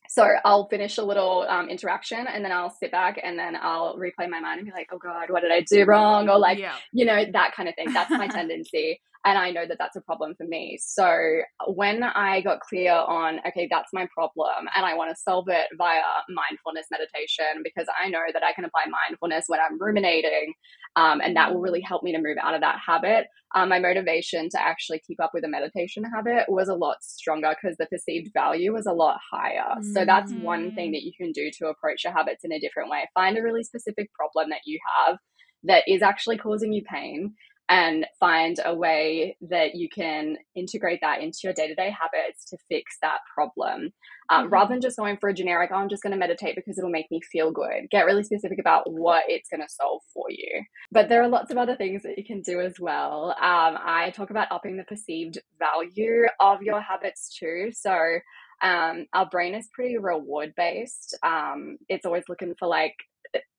[0.09, 3.97] So I'll finish a little um, interaction and then I'll sit back and then I'll
[3.97, 6.29] replay my mind and be like, oh God, what did I do wrong?
[6.29, 6.75] Or like, yeah.
[6.93, 7.93] you know, that kind of thing.
[7.93, 9.01] That's my tendency.
[9.27, 10.77] And I know that that's a problem for me.
[10.79, 15.49] So when I got clear on, okay, that's my problem and I want to solve
[15.49, 20.53] it via mindfulness meditation because I know that I can apply mindfulness when I'm ruminating
[20.95, 23.27] um, and that will really help me to move out of that habit.
[23.53, 27.53] Um, my motivation to actually keep up with a meditation habit was a lot stronger
[27.61, 29.75] because the perceived value was a lot higher.
[29.77, 29.91] Mm-hmm.
[29.91, 30.93] So that's one thing mm.
[30.93, 33.09] that you can do to approach your habits in a different way.
[33.13, 35.17] Find a really specific problem that you have
[35.63, 37.33] that is actually causing you pain
[37.69, 42.45] and find a way that you can integrate that into your day to day habits
[42.45, 43.91] to fix that problem.
[44.29, 44.53] Um, mm-hmm.
[44.53, 46.89] Rather than just going for a generic, oh, I'm just going to meditate because it'll
[46.89, 47.89] make me feel good.
[47.91, 50.63] Get really specific about what it's going to solve for you.
[50.91, 53.31] But there are lots of other things that you can do as well.
[53.31, 57.71] Um, I talk about upping the perceived value of your habits too.
[57.73, 58.19] So,
[58.61, 61.17] um, our brain is pretty reward based.
[61.21, 62.95] Um, it's always looking for like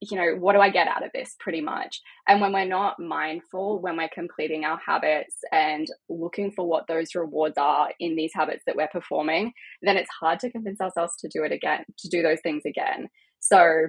[0.01, 2.01] you know, what do I get out of this pretty much?
[2.27, 7.15] And when we're not mindful, when we're completing our habits and looking for what those
[7.15, 9.53] rewards are in these habits that we're performing,
[9.83, 13.09] then it's hard to convince ourselves to do it again, to do those things again.
[13.41, 13.89] So,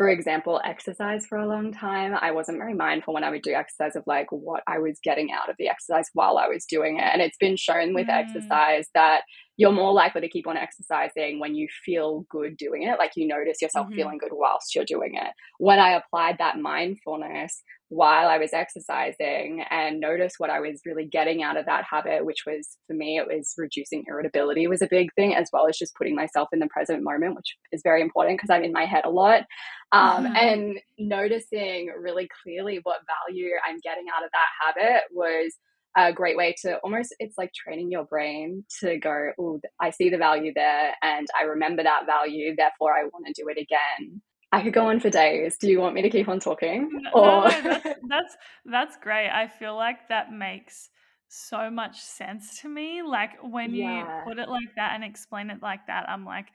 [0.00, 3.52] for example, exercise for a long time, I wasn't very mindful when I would do
[3.52, 6.96] exercise of like what I was getting out of the exercise while I was doing
[6.96, 7.04] it.
[7.12, 8.14] And it's been shown with mm.
[8.14, 9.24] exercise that
[9.58, 12.98] you're more likely to keep on exercising when you feel good doing it.
[12.98, 13.96] Like you notice yourself mm-hmm.
[13.96, 15.34] feeling good whilst you're doing it.
[15.58, 21.04] When I applied that mindfulness while I was exercising and noticed what I was really
[21.04, 24.88] getting out of that habit, which was for me, it was reducing irritability was a
[24.88, 28.00] big thing, as well as just putting myself in the present moment, which is very
[28.00, 29.42] important because I'm in my head a lot.
[29.90, 30.36] Um, mm-hmm.
[30.36, 35.52] And noticing really clearly what value I'm getting out of that habit was
[35.96, 40.08] a great way to almost it's like training your brain to go oh i see
[40.08, 44.22] the value there and i remember that value therefore i want to do it again
[44.52, 45.56] i could go on for days.
[45.56, 46.90] Do you want me to keep on talking?
[47.14, 49.28] Or no, that's, that's that's great.
[49.28, 50.90] I feel like that makes
[51.28, 53.02] so much sense to me.
[53.02, 54.22] Like when you yeah.
[54.24, 56.48] put it like that and explain it like that i'm like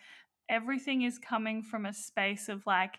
[0.49, 2.95] everything is coming from a space of like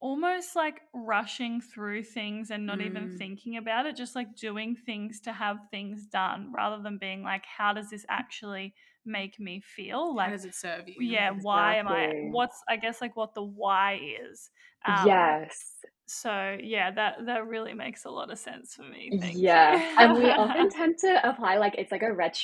[0.00, 2.86] almost like rushing through things and not mm.
[2.86, 7.22] even thinking about it, just like doing things to have things done rather than being
[7.22, 10.14] like, how does this actually make me feel?
[10.14, 10.96] Like, how does it serve you?
[11.00, 11.44] Yeah, exactly.
[11.44, 12.12] why am I?
[12.30, 14.50] What's, I guess, like what the why is.
[14.86, 15.74] Um, yes.
[16.12, 19.16] So yeah, that that really makes a lot of sense for me.
[19.20, 22.36] Thank yeah, and we often tend to apply like it's like a ret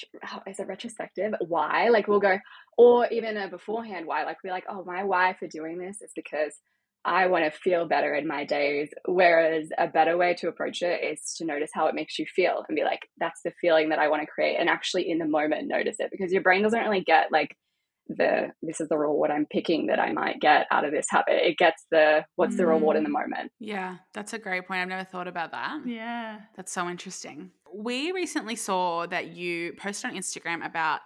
[0.47, 1.89] is it retrospective why?
[1.89, 2.39] Like we'll go,
[2.77, 4.23] or even a beforehand why?
[4.23, 6.61] Like we're like, oh, my why for doing this is because
[7.07, 8.91] I want to feel better in my days.
[9.07, 12.65] Whereas a better way to approach it is to notice how it makes you feel
[12.69, 14.57] and be like, that's the feeling that I want to create.
[14.59, 17.57] And actually, in the moment, notice it because your brain doesn't really get like
[18.09, 21.47] the this is the reward I'm picking that I might get out of this habit.
[21.47, 22.59] It gets the what's mm.
[22.59, 23.21] the reward in the mm.
[23.21, 23.53] moment.
[23.59, 24.81] Yeah, that's a great point.
[24.81, 25.81] I've never thought about that.
[25.87, 26.41] Yeah.
[26.57, 27.51] That's so interesting.
[27.75, 31.01] We recently saw that you posted on Instagram about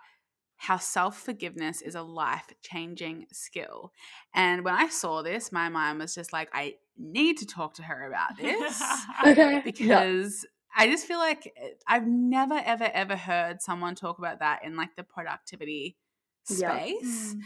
[0.60, 3.92] how self forgiveness is a life changing skill.
[4.34, 7.82] And when I saw this, my mind was just like, I need to talk to
[7.82, 8.82] her about this.
[9.26, 9.62] okay.
[9.64, 10.44] Because
[10.76, 10.82] yeah.
[10.84, 14.76] I just feel like eh, I've never, ever, ever heard someone talk about that in
[14.76, 15.96] like the productivity
[16.44, 16.60] space.
[16.60, 16.90] Yeah.
[17.00, 17.40] Mm.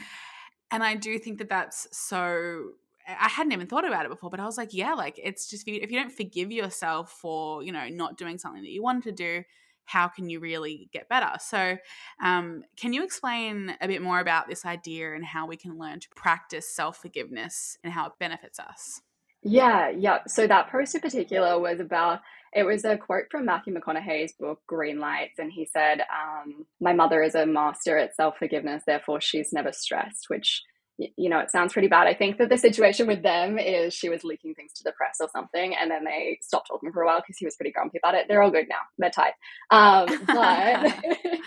[0.72, 2.70] And I do think that that's so
[3.06, 5.68] I hadn't even thought about it before, but I was like, yeah, like it's just
[5.68, 9.12] if you don't forgive yourself for, you know, not doing something that you wanted to
[9.12, 9.44] do,
[9.84, 11.30] how can you really get better?
[11.38, 11.76] So,
[12.22, 16.00] um, can you explain a bit more about this idea and how we can learn
[16.00, 19.00] to practice self forgiveness and how it benefits us?
[19.42, 20.20] Yeah, yeah.
[20.26, 22.20] So that post in particular was about
[22.54, 26.94] it was a quote from Matthew McConaughey's book Green Lights, and he said, um, "My
[26.94, 30.62] mother is a master at self forgiveness, therefore she's never stressed," which
[30.98, 32.06] you know, it sounds pretty bad.
[32.06, 35.16] I think that the situation with them is she was leaking things to the press
[35.20, 37.98] or something, and then they stopped talking for a while because he was pretty grumpy
[37.98, 38.26] about it.
[38.28, 38.76] They're all good now.
[38.98, 39.34] They're tight.
[39.70, 40.94] Um, but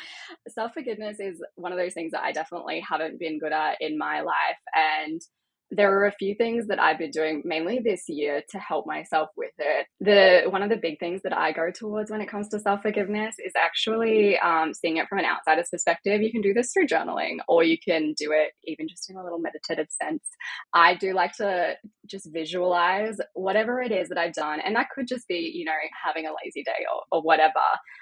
[0.50, 3.98] self forgiveness is one of those things that I definitely haven't been good at in
[3.98, 4.60] my life.
[4.76, 5.22] And
[5.70, 9.30] there are a few things that I've been doing mainly this year to help myself
[9.36, 9.88] with it.
[10.00, 12.82] The one of the big things that I go towards when it comes to self
[12.82, 16.22] forgiveness is actually um, seeing it from an outsider's perspective.
[16.22, 19.24] You can do this through journaling, or you can do it even just in a
[19.24, 20.24] little meditative sense.
[20.74, 21.76] I do like to
[22.06, 25.74] just visualize whatever it is that I've done, and that could just be you know
[26.06, 27.54] having a lazy day or, or whatever,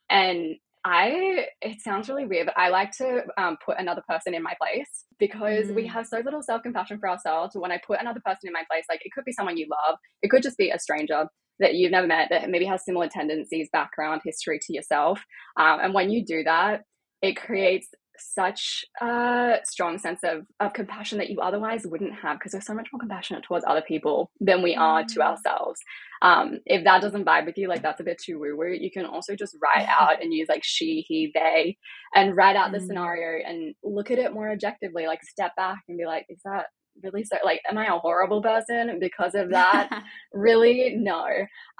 [0.10, 0.56] and
[0.88, 4.54] I, it sounds really weird, but I like to um, put another person in my
[4.62, 5.76] place because mm.
[5.76, 7.56] we have so little self compassion for ourselves.
[7.56, 9.98] When I put another person in my place, like it could be someone you love,
[10.22, 11.26] it could just be a stranger
[11.60, 15.20] that you've never met that maybe has similar tendencies, background, history to yourself.
[15.58, 16.84] Um, and when you do that,
[17.22, 22.54] it creates such a strong sense of, of compassion that you otherwise wouldn't have because
[22.54, 25.26] we're so much more compassionate towards other people than we are to mm.
[25.26, 25.80] ourselves.
[26.22, 28.92] Um, if that doesn't vibe with you, like that's a bit too woo woo, you
[28.92, 31.78] can also just write out and use like she, he, they,
[32.14, 32.88] and write out the mm.
[32.88, 36.68] scenario and look at it more objectively, like step back and be like, is that
[37.04, 39.90] really so like am i a horrible person because of that
[40.34, 41.26] really no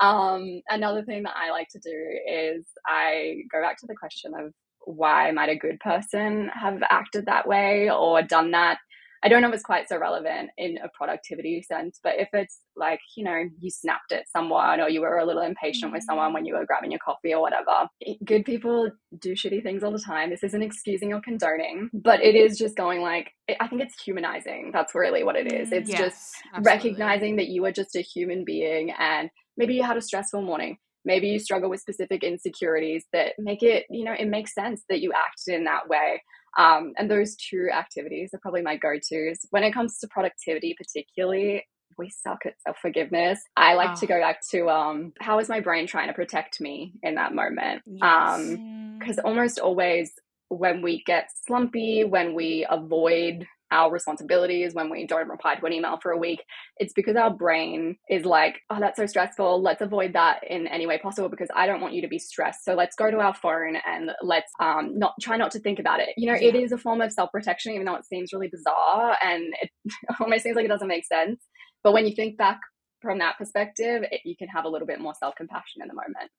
[0.02, 4.34] um another thing that i like to do is i go back to the question
[4.38, 4.54] of
[4.86, 8.78] why might a good person have acted that way or done that
[9.26, 12.60] I don't know if it's quite so relevant in a productivity sense, but if it's
[12.76, 16.28] like, you know, you snapped at someone or you were a little impatient with someone
[16.28, 16.34] mm-hmm.
[16.36, 17.88] when you were grabbing your coffee or whatever,
[18.24, 20.30] good people do shitty things all the time.
[20.30, 24.70] This isn't excusing or condoning, but it is just going like, I think it's humanizing.
[24.72, 25.70] That's really what it is.
[25.70, 25.78] Mm-hmm.
[25.80, 26.72] It's yes, just absolutely.
[26.72, 30.78] recognizing that you are just a human being and maybe you had a stressful morning
[31.06, 35.02] maybe you struggle with specific insecurities that make it you know it makes sense that
[35.02, 36.22] you acted in that way
[36.58, 41.66] um, and those two activities are probably my go-to's when it comes to productivity particularly
[41.98, 44.00] we suck at self-forgiveness i like oh.
[44.00, 47.34] to go back to um, how is my brain trying to protect me in that
[47.34, 48.02] moment yes.
[48.04, 50.12] um because almost always
[50.50, 53.46] when we get slumpy when we avoid
[53.76, 56.42] our responsibilities when we don't reply to an email for a week,
[56.78, 59.62] it's because our brain is like, oh, that's so stressful.
[59.62, 62.64] Let's avoid that in any way possible because I don't want you to be stressed.
[62.64, 66.00] So let's go to our phone and let's um, not try not to think about
[66.00, 66.10] it.
[66.16, 66.50] You know, yeah.
[66.50, 69.70] it is a form of self protection, even though it seems really bizarre and it
[70.20, 71.42] almost seems like it doesn't make sense.
[71.84, 72.60] But when you think back
[73.02, 75.94] from that perspective, it, you can have a little bit more self compassion in the
[75.94, 76.32] moment.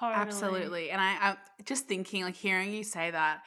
[0.00, 0.20] Totally.
[0.20, 0.90] Absolutely.
[0.90, 3.42] And I, I'm just thinking, like hearing you say that,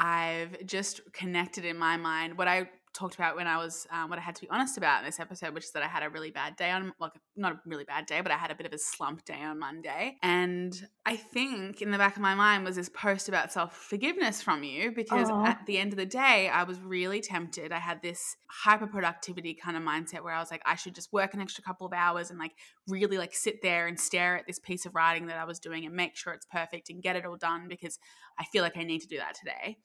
[0.00, 4.18] I've just connected in my mind what I talked about when I was um, what
[4.18, 6.08] I had to be honest about in this episode, which is that I had a
[6.08, 8.66] really bad day on like not a really bad day, but I had a bit
[8.66, 10.16] of a slump day on Monday.
[10.22, 10.74] And
[11.06, 14.64] I think in the back of my mind was this post about self forgiveness from
[14.64, 15.46] you because Aww.
[15.46, 17.72] at the end of the day, I was really tempted.
[17.72, 21.12] I had this hyper productivity kind of mindset where I was like, I should just
[21.12, 22.52] work an extra couple of hours and like
[22.90, 25.86] really like sit there and stare at this piece of writing that I was doing
[25.86, 27.98] and make sure it's perfect and get it all done because
[28.38, 29.78] I feel like I need to do that today.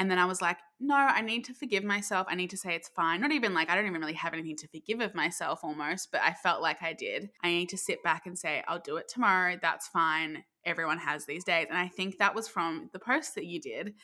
[0.00, 2.28] And then I was like, no, I need to forgive myself.
[2.30, 3.20] I need to say it's fine.
[3.20, 6.20] Not even like I don't even really have anything to forgive of myself almost, but
[6.22, 7.30] I felt like I did.
[7.42, 9.58] I need to sit back and say, I'll do it tomorrow.
[9.60, 11.66] That's fine everyone has these days.
[11.68, 13.94] And I think that was from the post that you did.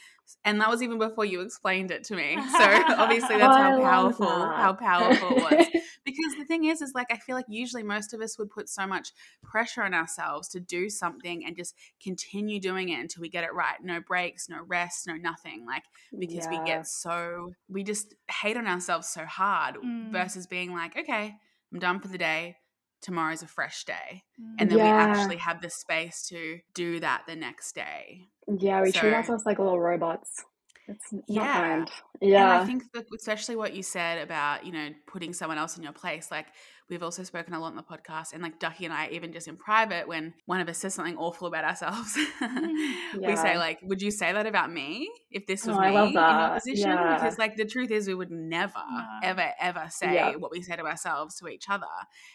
[0.44, 2.38] And that was even before you explained it to me.
[2.54, 5.66] So obviously that's how powerful how powerful it was.
[6.04, 8.68] because the thing is is like I feel like usually most of us would put
[8.68, 13.28] so much pressure on ourselves to do something and just continue doing it until we
[13.28, 13.76] get it right.
[13.82, 15.66] No breaks, no rest, no nothing.
[15.66, 15.82] Like
[16.16, 16.60] because yeah.
[16.60, 20.12] we get so we just hate on ourselves so hard mm.
[20.12, 21.34] versus being like, okay,
[21.72, 22.56] I'm done for the day
[23.04, 24.24] tomorrow's a fresh day.
[24.58, 24.84] And then yeah.
[24.84, 28.28] we actually have the space to do that the next day.
[28.48, 30.44] Yeah we so, treat ourselves like little robots.
[30.88, 31.52] It's not yeah.
[31.52, 31.90] kind.
[32.20, 35.76] Yeah and i think that especially what you said about you know putting someone else
[35.76, 36.46] in your place like
[36.90, 39.48] We've also spoken a lot on the podcast, and like Ducky and I, even just
[39.48, 42.78] in private, when one of us says something awful about ourselves, yeah.
[43.18, 46.14] we say like, "Would you say that about me if this was oh, me in
[46.14, 47.14] that position?" Yeah.
[47.14, 48.82] Because like the truth is, we would never,
[49.22, 50.36] ever, ever say yeah.
[50.36, 51.86] what we say to ourselves to each other,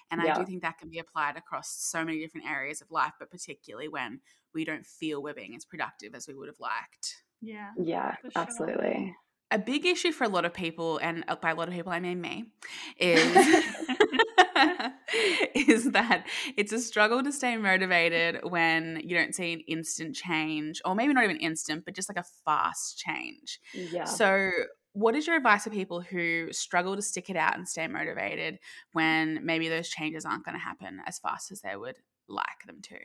[0.10, 3.14] and I do think that can be applied across so many different areas of life,
[3.20, 4.22] but particularly when
[4.56, 7.18] we don't feel we're being as productive as we would have liked.
[7.40, 7.70] Yeah.
[7.78, 8.32] Yeah, sure.
[8.36, 9.16] absolutely
[9.52, 11.92] a big issue for a lot of people, and uh, by a lot of people
[11.92, 12.46] I mean me,
[13.00, 13.36] is
[15.56, 16.26] is that
[16.58, 21.14] it's a struggle to stay motivated when you don't see an instant change, or maybe
[21.14, 23.60] not even instant, but just like a fast change.
[23.74, 24.06] Yeah.
[24.06, 24.52] So,
[24.94, 28.60] what is your advice for people who struggle to stick it out and stay motivated
[28.94, 31.96] when maybe those changes aren't going to happen as fast as they would
[32.28, 32.98] like them to?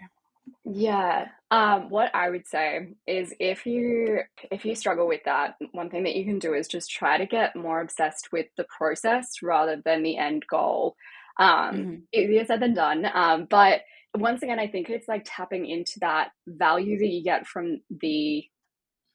[0.65, 1.29] Yeah.
[1.51, 6.05] Um, what I would say is if you if you struggle with that, one thing
[6.05, 9.81] that you can do is just try to get more obsessed with the process rather
[9.85, 10.97] than the end goal.
[11.39, 11.95] Um, mm-hmm.
[12.13, 13.07] Easier said than done.
[13.13, 13.81] Um, but
[14.17, 18.45] once again, I think it's like tapping into that value that you get from the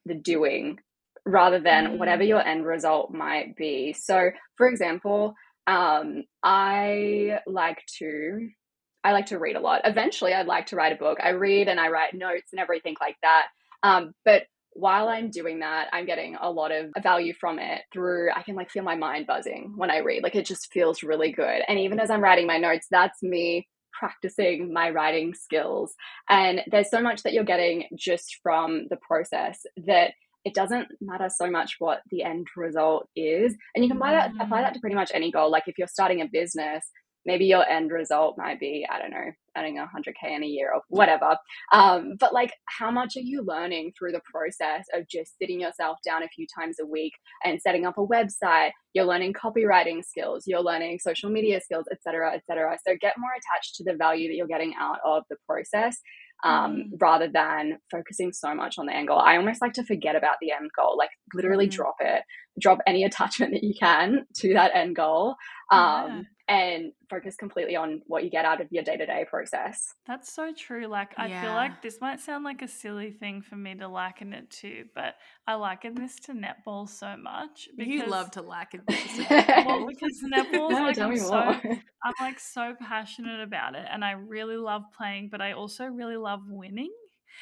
[0.06, 0.80] the doing
[1.26, 1.98] rather than mm-hmm.
[1.98, 3.94] whatever your end result might be.
[3.94, 5.36] So, for example,
[5.68, 8.50] um, I like to
[9.04, 9.82] I like to read a lot.
[9.86, 11.20] Eventually, I'd like to write a book.
[11.24, 13.48] I read and I write notes and everything like that.
[13.82, 14.44] Um, but
[14.80, 18.56] while I'm doing that, I'm getting a lot of value from it through, I can
[18.56, 20.24] like feel my mind buzzing when I read.
[20.24, 21.62] Like it just feels really good.
[21.68, 25.94] And even as I'm writing my notes, that's me practicing my writing skills.
[26.30, 30.12] And there's so much that you're getting just from the process that
[30.46, 33.56] it doesn't matter so much what the end result is.
[33.76, 34.64] And you can apply that, apply mm-hmm.
[34.64, 35.52] that to pretty much any goal.
[35.52, 36.90] Like if you're starting a business,
[37.30, 40.82] maybe your end result might be i don't know earning 100k in a year or
[40.90, 41.38] whatever
[41.72, 45.98] um, but like how much are you learning through the process of just sitting yourself
[46.04, 47.14] down a few times a week
[47.44, 52.34] and setting up a website you're learning copywriting skills you're learning social media skills etc
[52.34, 55.98] etc so get more attached to the value that you're getting out of the process
[56.44, 57.02] um, mm.
[57.02, 59.20] rather than focusing so much on the end goal.
[59.20, 61.72] I almost like to forget about the end goal, like literally mm.
[61.72, 62.24] drop it,
[62.60, 65.36] drop any attachment that you can to that end goal.
[65.72, 69.94] Um, yeah and focus completely on what you get out of your day-to-day process.
[70.08, 71.42] That's so true like i yeah.
[71.42, 74.86] feel like this might sound like a silly thing for me to liken it to
[74.96, 75.16] but
[75.48, 79.88] i liken this to netball so much because you love to liken this to netball.
[79.88, 84.58] Because netball no, like I'm so i'm like so passionate about it and i really
[84.58, 86.92] love playing but i also really love winning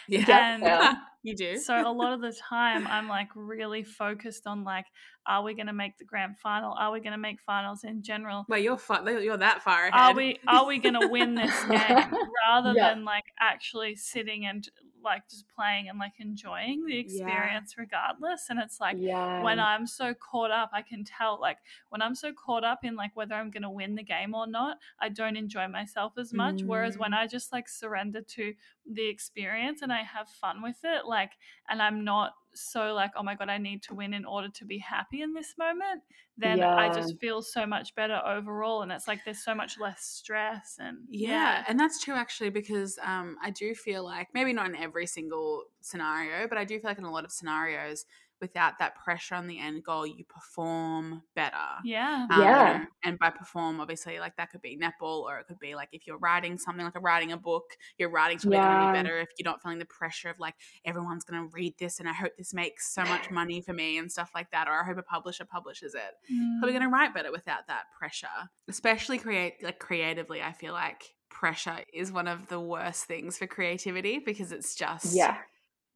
[0.07, 0.93] yeah, and yeah.
[1.23, 1.57] you do.
[1.57, 4.85] So a lot of the time, I'm like really focused on like,
[5.25, 6.73] are we going to make the grand final?
[6.73, 8.45] Are we going to make finals in general?
[8.47, 9.93] Well, you're far, you're that far ahead.
[9.93, 12.13] Are we are we going to win this game
[12.49, 12.93] rather yeah.
[12.93, 14.67] than like actually sitting and
[15.03, 17.81] like just playing and like enjoying the experience yeah.
[17.81, 19.41] regardless and it's like yeah.
[19.43, 21.57] when i'm so caught up i can tell like
[21.89, 24.47] when i'm so caught up in like whether i'm going to win the game or
[24.47, 26.67] not i don't enjoy myself as much mm.
[26.67, 27.17] whereas when mm.
[27.17, 28.53] i just like surrender to
[28.91, 31.31] the experience and i have fun with it like
[31.69, 34.66] and i'm not so like oh my god i need to win in order to
[34.66, 36.01] be happy in this moment
[36.38, 36.76] then yeah.
[36.76, 40.78] i just feel so much better overall and it's like there's so much less stress
[40.80, 44.68] and yeah, yeah, and that's true actually because um i do feel like maybe not
[44.68, 48.05] in every single scenario but i do feel like in a lot of scenarios
[48.39, 51.55] without that pressure on the end goal, you perform better.
[51.83, 52.27] Yeah.
[52.29, 52.73] Um, yeah.
[52.73, 55.75] You know, and by perform, obviously, like that could be netball or it could be
[55.75, 57.65] like if you're writing something like a writing a book,
[57.97, 58.81] your writing's probably yeah.
[58.81, 61.49] going to be better if you're not feeling the pressure of like everyone's going to
[61.53, 64.51] read this and I hope this makes so much money for me and stuff like
[64.51, 64.67] that.
[64.67, 66.33] Or I hope a publisher publishes it.
[66.33, 66.59] Mm.
[66.59, 68.27] Probably going to write better without that pressure,
[68.67, 70.41] especially create like creatively.
[70.41, 75.13] I feel like pressure is one of the worst things for creativity because it's just
[75.13, 75.38] yeah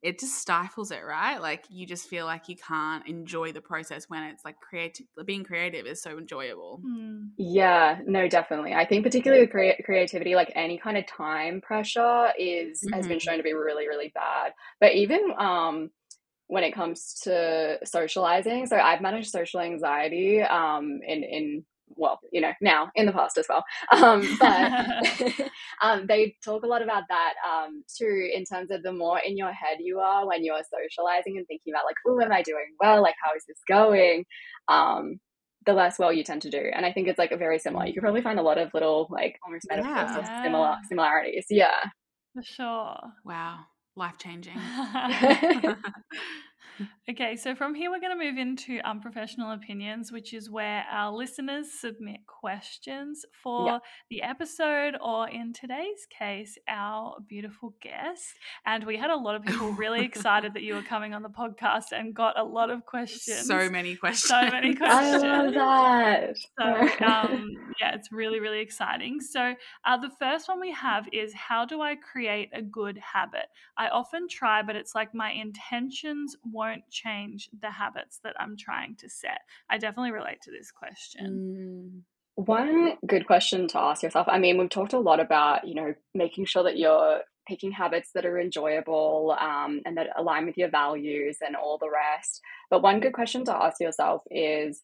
[0.02, 1.40] it just stifles it, right?
[1.40, 5.06] Like you just feel like you can't enjoy the process when it's like creative.
[5.24, 6.80] Being creative is so enjoyable.
[6.84, 7.28] Mm.
[7.36, 8.74] Yeah, no, definitely.
[8.74, 12.94] I think particularly with crea- creativity, like any kind of time pressure is mm-hmm.
[12.94, 13.22] has been mm-hmm.
[13.22, 14.52] shown to be really, really bad.
[14.80, 15.90] But even um,
[16.48, 21.64] when it comes to socializing, so I've managed social anxiety um, in in
[21.96, 23.64] well, you know, now in the past as well.
[23.92, 25.50] Um, but
[25.82, 29.36] um, they talk a lot about that um, too, in terms of the more in
[29.36, 32.74] your head you are when you're socializing and thinking about like, oh, am I doing
[32.80, 33.02] well?
[33.02, 34.24] Like, how is this going?
[34.68, 35.20] Um,
[35.64, 36.70] the less well you tend to do.
[36.74, 37.86] And I think it's like a very similar.
[37.86, 40.18] You could probably find a lot of little like almost metaphors yeah.
[40.18, 41.46] of similar similarities.
[41.50, 41.84] Yeah.
[42.34, 42.96] For sure.
[43.24, 43.60] Wow.
[43.94, 44.54] Life changing.
[47.10, 51.12] Okay, so from here, we're going to move into unprofessional opinions, which is where our
[51.12, 53.82] listeners submit questions for yep.
[54.08, 58.34] the episode, or in today's case, our beautiful guest.
[58.64, 61.28] And we had a lot of people really excited that you were coming on the
[61.28, 63.46] podcast and got a lot of questions.
[63.46, 64.28] So many questions.
[64.28, 65.22] So many questions.
[65.24, 66.36] I love that.
[66.58, 67.50] So, um,
[67.80, 69.20] yeah, it's really, really exciting.
[69.20, 69.54] So,
[69.84, 73.46] uh, the first one we have is How do I create a good habit?
[73.76, 78.96] I often try, but it's like my intentions won't change the habits that I'm trying
[78.96, 79.40] to set?
[79.70, 82.02] I definitely relate to this question.
[82.36, 82.44] Mm.
[82.46, 84.26] One good question to ask yourself.
[84.30, 88.10] I mean, we've talked a lot about, you know, making sure that you're picking habits
[88.14, 92.40] that are enjoyable um, and that align with your values and all the rest.
[92.70, 94.82] But one good question to ask yourself is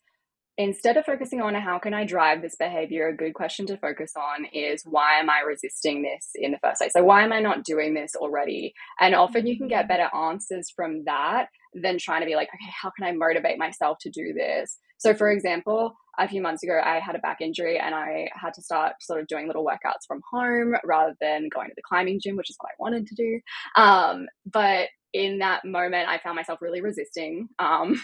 [0.59, 4.13] instead of focusing on how can I drive this behavior, a good question to focus
[4.17, 6.93] on is why am I resisting this in the first place?
[6.93, 8.75] So, why am I not doing this already?
[9.01, 9.89] And often you can get mm.
[9.89, 13.99] better answers from that than trying to be like, okay, how can I motivate myself
[14.01, 14.77] to do this?
[14.99, 18.53] So, for example, a few months ago, I had a back injury and I had
[18.55, 22.19] to start sort of doing little workouts from home rather than going to the climbing
[22.21, 23.41] gym, which is what I wanted to do.
[23.77, 27.49] Um, but in that moment, I found myself really resisting.
[27.61, 28.03] Um,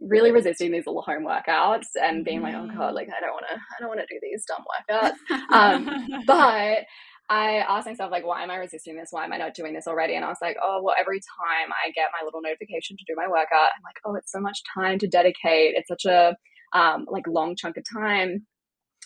[0.00, 2.94] really resisting these little home workouts and being like, oh god, mm.
[2.94, 5.52] like I don't want to, I don't want to do these dumb workouts.
[5.52, 6.84] um, but
[7.28, 9.08] I asked myself, like, why am I resisting this?
[9.10, 10.14] Why am I not doing this already?
[10.14, 13.14] And I was like, oh, well, every time I get my little notification to do
[13.16, 15.74] my workout, I'm like, oh, it's so much time to dedicate.
[15.74, 16.36] It's such a
[16.72, 18.46] um, like long chunk of time.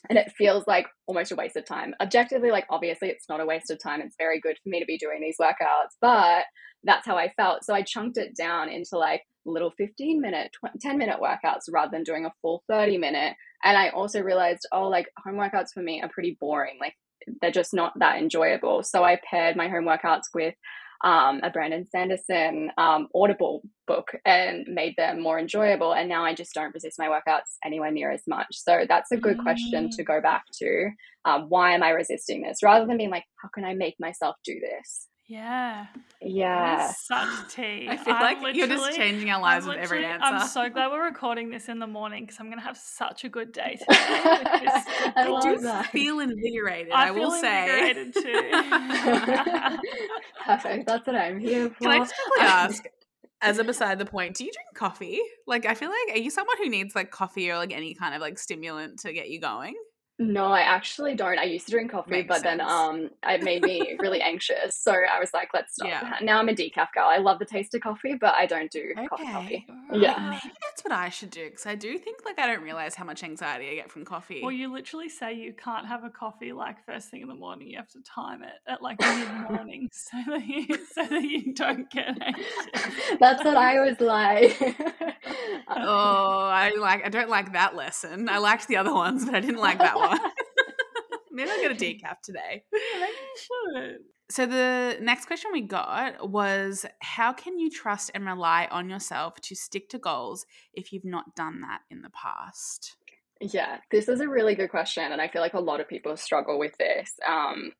[0.08, 1.94] And it feels like almost a waste of time.
[2.00, 4.00] Objectively, like, obviously, it's not a waste of time.
[4.00, 6.44] It's very good for me to be doing these workouts, but
[6.84, 7.64] that's how I felt.
[7.64, 11.90] So I chunked it down into like little 15 minute, 20, 10 minute workouts rather
[11.90, 13.34] than doing a full 30 minute.
[13.64, 16.78] And I also realized, oh, like home workouts for me are pretty boring.
[16.80, 16.94] Like
[17.40, 18.82] they're just not that enjoyable.
[18.82, 20.54] So I paired my home workouts with
[21.02, 25.92] um, a Brandon Sanderson um, Audible book and made them more enjoyable.
[25.92, 28.48] And now I just don't resist my workouts anywhere near as much.
[28.52, 29.42] So that's a good mm.
[29.42, 30.90] question to go back to.
[31.24, 32.62] Um, why am I resisting this?
[32.62, 35.09] Rather than being like, how can I make myself do this?
[35.30, 35.86] Yeah.
[36.20, 36.90] Yeah.
[36.90, 37.86] Such tea.
[37.88, 40.24] I feel I'm like you're just changing our lives with every answer.
[40.24, 43.22] I'm so glad we're recording this in the morning because I'm going to have such
[43.22, 43.96] a good day today.
[43.96, 45.86] I, I do that.
[45.86, 47.90] feel invigorated, I, I will say.
[47.90, 48.50] Invigorated too.
[50.44, 50.88] Perfect.
[50.88, 51.78] That's what I'm here for.
[51.78, 52.84] Can I just um, ask,
[53.40, 55.20] as a beside the point, do you drink coffee?
[55.46, 58.16] Like, I feel like, are you someone who needs like coffee or like any kind
[58.16, 59.76] of like stimulant to get you going?
[60.20, 61.38] No, I actually don't.
[61.38, 62.58] I used to drink coffee, Makes but sense.
[62.58, 64.76] then um, it made me really anxious.
[64.76, 65.88] So I was like, let's stop.
[65.88, 66.16] Yeah.
[66.20, 67.06] Now I'm a decaf girl.
[67.06, 69.06] I love the taste of coffee, but I don't do okay.
[69.06, 69.24] coffee.
[69.32, 69.66] coffee.
[69.94, 72.94] Yeah, maybe that's what I should do because I do think like I don't realize
[72.94, 74.40] how much anxiety I get from coffee.
[74.42, 77.68] Well, you literally say you can't have a coffee like first thing in the morning.
[77.68, 81.54] You have to time it at like mid morning so that you so that you
[81.54, 83.16] don't get anxious.
[83.18, 84.60] That's what I was like.
[85.70, 87.06] oh, I like.
[87.06, 88.28] I don't like that lesson.
[88.28, 90.09] I liked the other ones, but I didn't like that one.
[91.30, 92.64] Maybe I'll get a decaf today.
[92.72, 93.98] Maybe should.
[94.30, 99.40] So the next question we got was how can you trust and rely on yourself
[99.42, 102.96] to stick to goals if you've not done that in the past?
[103.40, 106.16] Yeah, this is a really good question and I feel like a lot of people
[106.16, 107.12] struggle with this.
[107.26, 107.72] Um,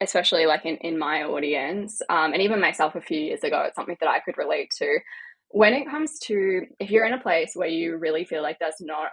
[0.00, 3.76] especially like in, in my audience um, and even myself a few years ago it's
[3.76, 4.98] something that i could relate to
[5.48, 8.80] when it comes to if you're in a place where you really feel like there's
[8.80, 9.08] not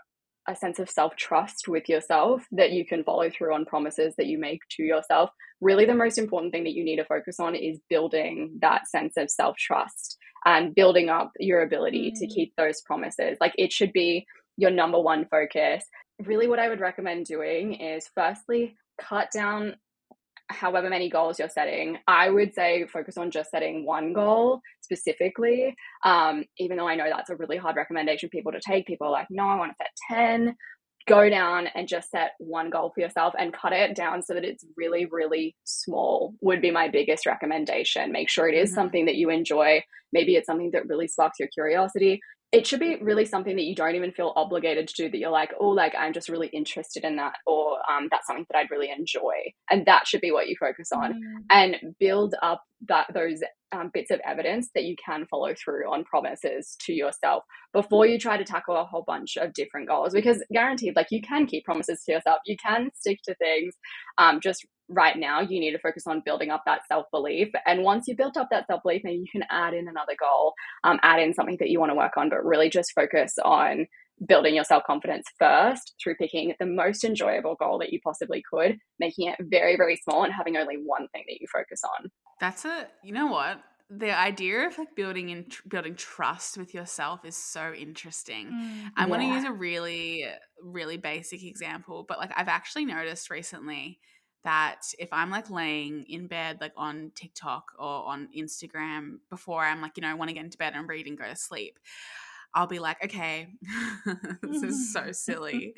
[0.48, 4.28] a sense of self trust with yourself that you can follow through on promises that
[4.28, 5.30] you make to yourself.
[5.62, 9.14] Really, the most important thing that you need to focus on is building that sense
[9.18, 12.20] of self trust and building up your ability mm.
[12.20, 13.38] to keep those promises.
[13.40, 14.26] Like it should be
[14.58, 15.84] your number one focus.
[16.24, 19.76] Really, what I would recommend doing is firstly, cut down
[20.54, 25.76] however many goals you're setting, I would say focus on just setting one goal specifically.
[26.06, 29.08] Um, even though I know that's a really hard recommendation for people to take, people
[29.08, 30.56] are like, no, I want to set 10.
[31.06, 34.46] Go down and just set one goal for yourself and cut it down so that
[34.46, 38.12] it's really, really small, would be my biggest recommendation.
[38.12, 38.76] Make sure it is mm-hmm.
[38.76, 39.84] something that you enjoy.
[40.14, 42.22] Maybe it's something that really sparks your curiosity
[42.54, 45.32] it should be really something that you don't even feel obligated to do that you're
[45.32, 48.72] like oh like i'm just really interested in that or um, that's something that i'd
[48.72, 49.34] really enjoy
[49.70, 51.44] and that should be what you focus on mm.
[51.50, 53.42] and build up that those
[53.74, 57.44] um, bits of evidence that you can follow through on promises to yourself
[57.74, 61.22] before you try to tackle a whole bunch of different goals because guaranteed like you
[61.22, 63.74] can keep promises to yourself you can stick to things.
[64.18, 68.06] Um, just right now you need to focus on building up that self-belief and once
[68.08, 70.54] you've built up that self-belief then you can add in another goal
[70.84, 73.88] um, add in something that you want to work on but really just focus on
[74.28, 79.28] building your self-confidence first through picking the most enjoyable goal that you possibly could making
[79.28, 82.10] it very very small and having only one thing that you focus on
[82.40, 83.60] that's a you know what
[83.90, 88.48] the idea of like building in tr- building trust with yourself is so interesting.
[88.48, 89.16] Mm, I'm yeah.
[89.16, 90.26] going to use a really
[90.62, 94.00] really basic example, but like I've actually noticed recently
[94.44, 99.82] that if I'm like laying in bed, like on TikTok or on Instagram before I'm
[99.82, 101.80] like, you know, I want to get into bed and read and go to sleep,
[102.56, 103.48] I'll be like, okay,
[104.42, 105.74] this is so silly.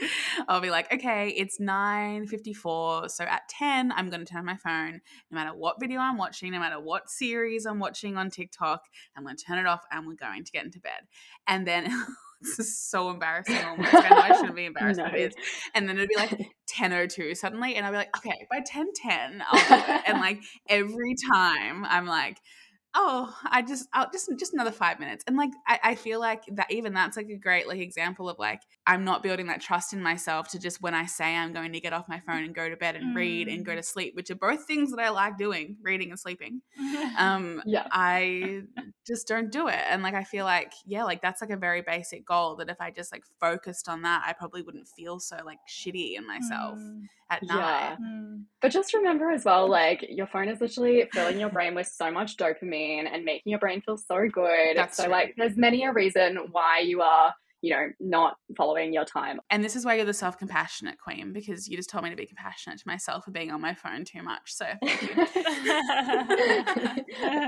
[0.47, 3.09] I'll be like, okay, it's 9.54.
[3.09, 5.01] So at 10, I'm going to turn my phone,
[5.31, 8.83] no matter what video I'm watching, no matter what series I'm watching on TikTok,
[9.15, 11.07] I'm going to turn it off and we're going to get into bed.
[11.47, 11.85] And then
[12.41, 13.55] this is so embarrassing.
[13.55, 15.09] God, I know I shouldn't be embarrassed no.
[15.11, 15.33] this.
[15.73, 17.75] And then it'd be like 10.02 suddenly.
[17.75, 20.01] And I'll be like, okay, by 10.10, I'll do it.
[20.07, 22.37] and like every time I'm like,
[22.95, 25.23] oh i just i'll just just another five minutes.
[25.27, 28.39] And like I, I feel like that even that's like a great like example of
[28.39, 31.73] like i'm not building that trust in myself to just when i say i'm going
[31.73, 33.15] to get off my phone and go to bed and mm.
[33.15, 33.77] read and go mm.
[33.77, 36.61] to sleep which are both things that i like doing reading and sleeping
[37.17, 38.61] um yeah i
[39.05, 41.81] just don't do it and like i feel like yeah like that's like a very
[41.81, 45.37] basic goal that if i just like focused on that i probably wouldn't feel so
[45.45, 47.01] like shitty in myself mm.
[47.29, 47.95] at night yeah.
[48.01, 48.43] mm.
[48.61, 52.11] but just remember as well like your phone is literally filling your brain with so
[52.11, 55.11] much dopamine and making your brain feel so good that's so true.
[55.11, 57.33] like there's many a reason why you are
[57.65, 59.39] you know, not following your time.
[59.49, 62.15] And this is why you're the self compassionate queen because you just told me to
[62.15, 64.53] be compassionate to myself for being on my phone too much.
[64.53, 64.65] So,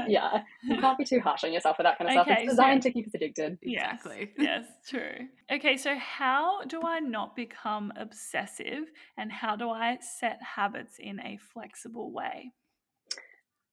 [0.07, 2.37] yeah, you can't be too harsh on yourself for that kind of okay, stuff.
[2.39, 3.59] It's designed so, to keep us addicted.
[3.61, 4.31] Exactly.
[4.39, 5.27] Yes, yes, true.
[5.51, 8.85] Okay, so how do I not become obsessive
[9.19, 12.53] and how do I set habits in a flexible way?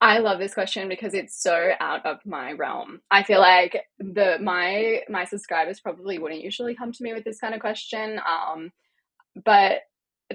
[0.04, 3.00] I love this question because it's so out of my realm.
[3.10, 7.40] I feel like the my my subscribers probably wouldn't usually come to me with this
[7.40, 8.20] kind of question.
[8.20, 8.70] Um,
[9.46, 9.78] but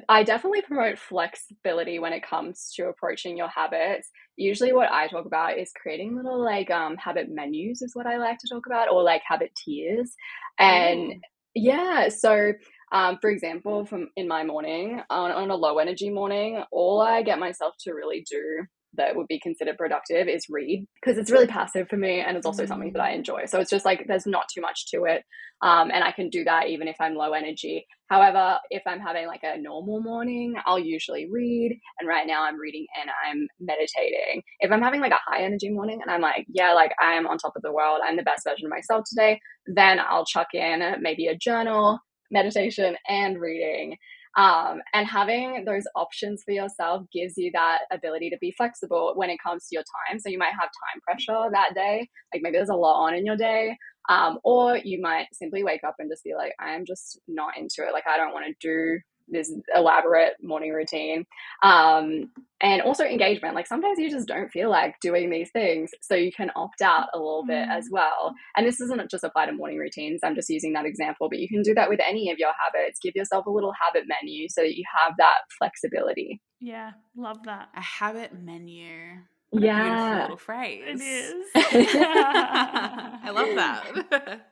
[0.10, 4.10] I definitely promote flexibility when it comes to approaching your habits.
[4.38, 8.18] Usually, what I talk about is creating little like um, habit menus, is what I
[8.18, 10.16] like to talk about, or like habit tiers.
[10.58, 11.20] And Ooh.
[11.54, 12.54] yeah, so
[12.92, 17.22] um, for example, from in my morning on, on a low energy morning, all I
[17.22, 18.66] get myself to really do
[18.96, 22.46] that would be considered productive is read because it's really passive for me and it's
[22.46, 22.68] also mm.
[22.68, 23.46] something that I enjoy.
[23.46, 25.24] So it's just like there's not too much to it.
[25.62, 27.86] Um, and I can do that even if I'm low energy.
[28.08, 31.78] However, if I'm having like a normal morning, I'll usually read.
[32.00, 34.42] And right now I'm reading and I'm meditating.
[34.60, 37.38] If I'm having like a high energy morning and I'm like, yeah, like I'm on
[37.38, 40.82] top of the world, I'm the best version of myself today, then I'll chuck in
[41.02, 42.00] maybe a journal,
[42.32, 43.98] meditation, and reading.
[44.38, 49.30] Um, and having those options for yourself gives you that ability to be flexible when
[49.30, 50.20] it comes to your time.
[50.20, 53.26] So you might have time pressure that day, like maybe there's a lot on in
[53.26, 53.76] your day.
[54.08, 57.58] Um, or you might simply wake up and just be like, I am just not
[57.58, 57.94] into it.
[57.94, 59.00] Like, I don't want to do
[59.32, 61.26] this elaborate morning routine.
[61.64, 63.56] Um, and also engagement.
[63.56, 67.08] Like sometimes you just don't feel like doing these things so you can opt out
[67.14, 67.94] a little bit as mm.
[67.94, 68.34] well.
[68.56, 71.48] And this doesn't just apply to morning routines i'm just using that example but you
[71.48, 73.00] can do that with any of your habits.
[73.02, 76.42] Give yourself a little habit menu so that you have that flexibility.
[76.60, 77.70] Yeah love that.
[77.76, 79.22] A habit menu.
[79.52, 80.22] What yeah.
[80.24, 80.84] little phrase.
[80.86, 81.46] it is.
[81.56, 84.42] I love that.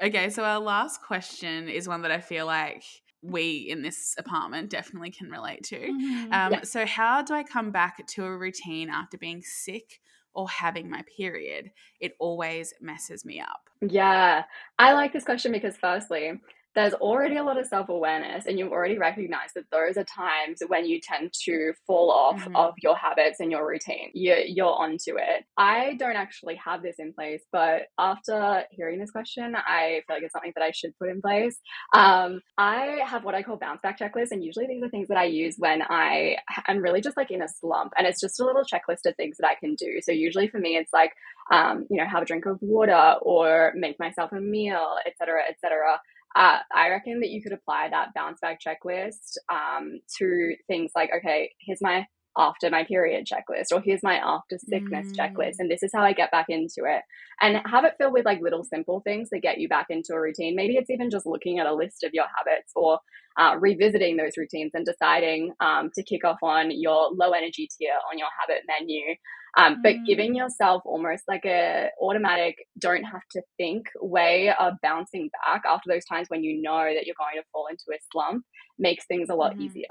[0.00, 2.84] Okay so our last question is one that i feel like
[3.22, 5.78] we in this apartment definitely can relate to.
[5.78, 6.32] Mm-hmm.
[6.32, 6.62] Um, yeah.
[6.62, 10.00] So, how do I come back to a routine after being sick
[10.34, 11.70] or having my period?
[12.00, 13.68] It always messes me up.
[13.80, 14.44] Yeah,
[14.78, 16.40] I like this question because, firstly,
[16.78, 20.62] there's already a lot of self awareness, and you've already recognized that those are times
[20.68, 22.54] when you tend to fall off mm-hmm.
[22.54, 24.10] of your habits and your routine.
[24.14, 25.44] You're, you're onto it.
[25.56, 30.22] I don't actually have this in place, but after hearing this question, I feel like
[30.22, 31.58] it's something that I should put in place.
[31.94, 35.18] Um, I have what I call bounce back checklists, and usually these are things that
[35.18, 36.36] I use when I
[36.68, 39.38] am really just like in a slump, and it's just a little checklist of things
[39.40, 39.98] that I can do.
[40.00, 41.10] So usually for me, it's like
[41.50, 45.98] um, you know, have a drink of water or make myself a meal, etc., etc
[46.36, 51.10] uh, I reckon that you could apply that bounce back checklist um, to things like,
[51.16, 52.06] okay, here's my
[52.38, 55.16] after my period checklist, or here's my after sickness mm.
[55.16, 57.02] checklist, and this is how I get back into it.
[57.40, 60.20] And have it filled with like little simple things that get you back into a
[60.20, 60.56] routine.
[60.56, 63.00] Maybe it's even just looking at a list of your habits or
[63.38, 67.94] uh, revisiting those routines and deciding um, to kick off on your low energy tier
[68.10, 69.14] on your habit menu
[69.56, 70.06] um, but mm.
[70.06, 75.88] giving yourself almost like a automatic don't have to think way of bouncing back after
[75.88, 78.44] those times when you know that you're going to fall into a slump
[78.78, 79.60] makes things a lot mm.
[79.60, 79.86] easier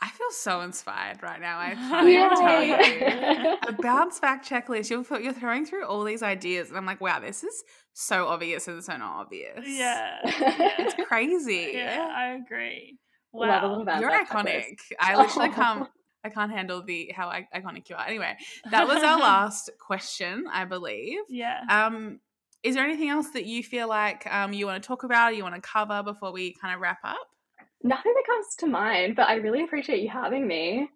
[0.00, 1.58] I feel so inspired right now.
[1.58, 3.56] I can't tell you.
[3.68, 4.90] A bounce back checklist.
[4.90, 8.66] You're, you're throwing through all these ideas, and I'm like, wow, this is so obvious
[8.68, 9.64] and so not obvious.
[9.64, 10.18] Yeah.
[10.24, 11.70] It's crazy.
[11.74, 12.98] Yeah, I agree.
[13.32, 13.84] Wow.
[14.00, 14.78] You're iconic.
[15.00, 15.88] I literally come
[16.24, 18.06] I can't handle the how iconic you are.
[18.06, 18.34] Anyway,
[18.70, 21.18] that was our last question, I believe.
[21.28, 21.60] Yeah.
[21.68, 22.20] Um,
[22.62, 25.42] is there anything else that you feel like um, you want to talk about, you
[25.42, 27.28] want to cover before we kind of wrap up?
[27.84, 30.88] Nothing that comes to mind, but I really appreciate you having me.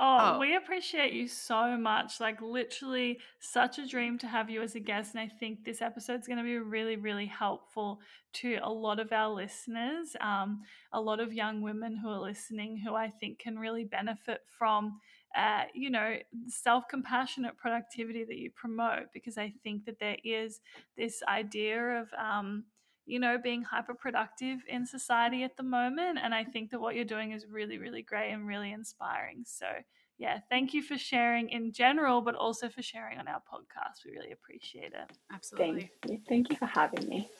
[0.00, 2.20] Oh, oh, we appreciate you so much.
[2.20, 5.16] Like, literally, such a dream to have you as a guest.
[5.16, 8.00] And I think this episode is going to be really, really helpful
[8.34, 10.62] to a lot of our listeners, um,
[10.92, 15.00] a lot of young women who are listening who I think can really benefit from.
[15.36, 16.14] Uh, you know,
[16.46, 20.60] self compassionate productivity that you promote, because I think that there is
[20.96, 22.64] this idea of, um,
[23.08, 26.18] you know, being hyper productive in society at the moment.
[26.22, 29.44] And I think that what you're doing is really, really great and really inspiring.
[29.46, 29.66] So,
[30.18, 34.04] yeah, thank you for sharing in general, but also for sharing on our podcast.
[34.04, 35.10] We really appreciate it.
[35.32, 35.90] Absolutely.
[36.02, 37.30] Thank you, thank you for having me.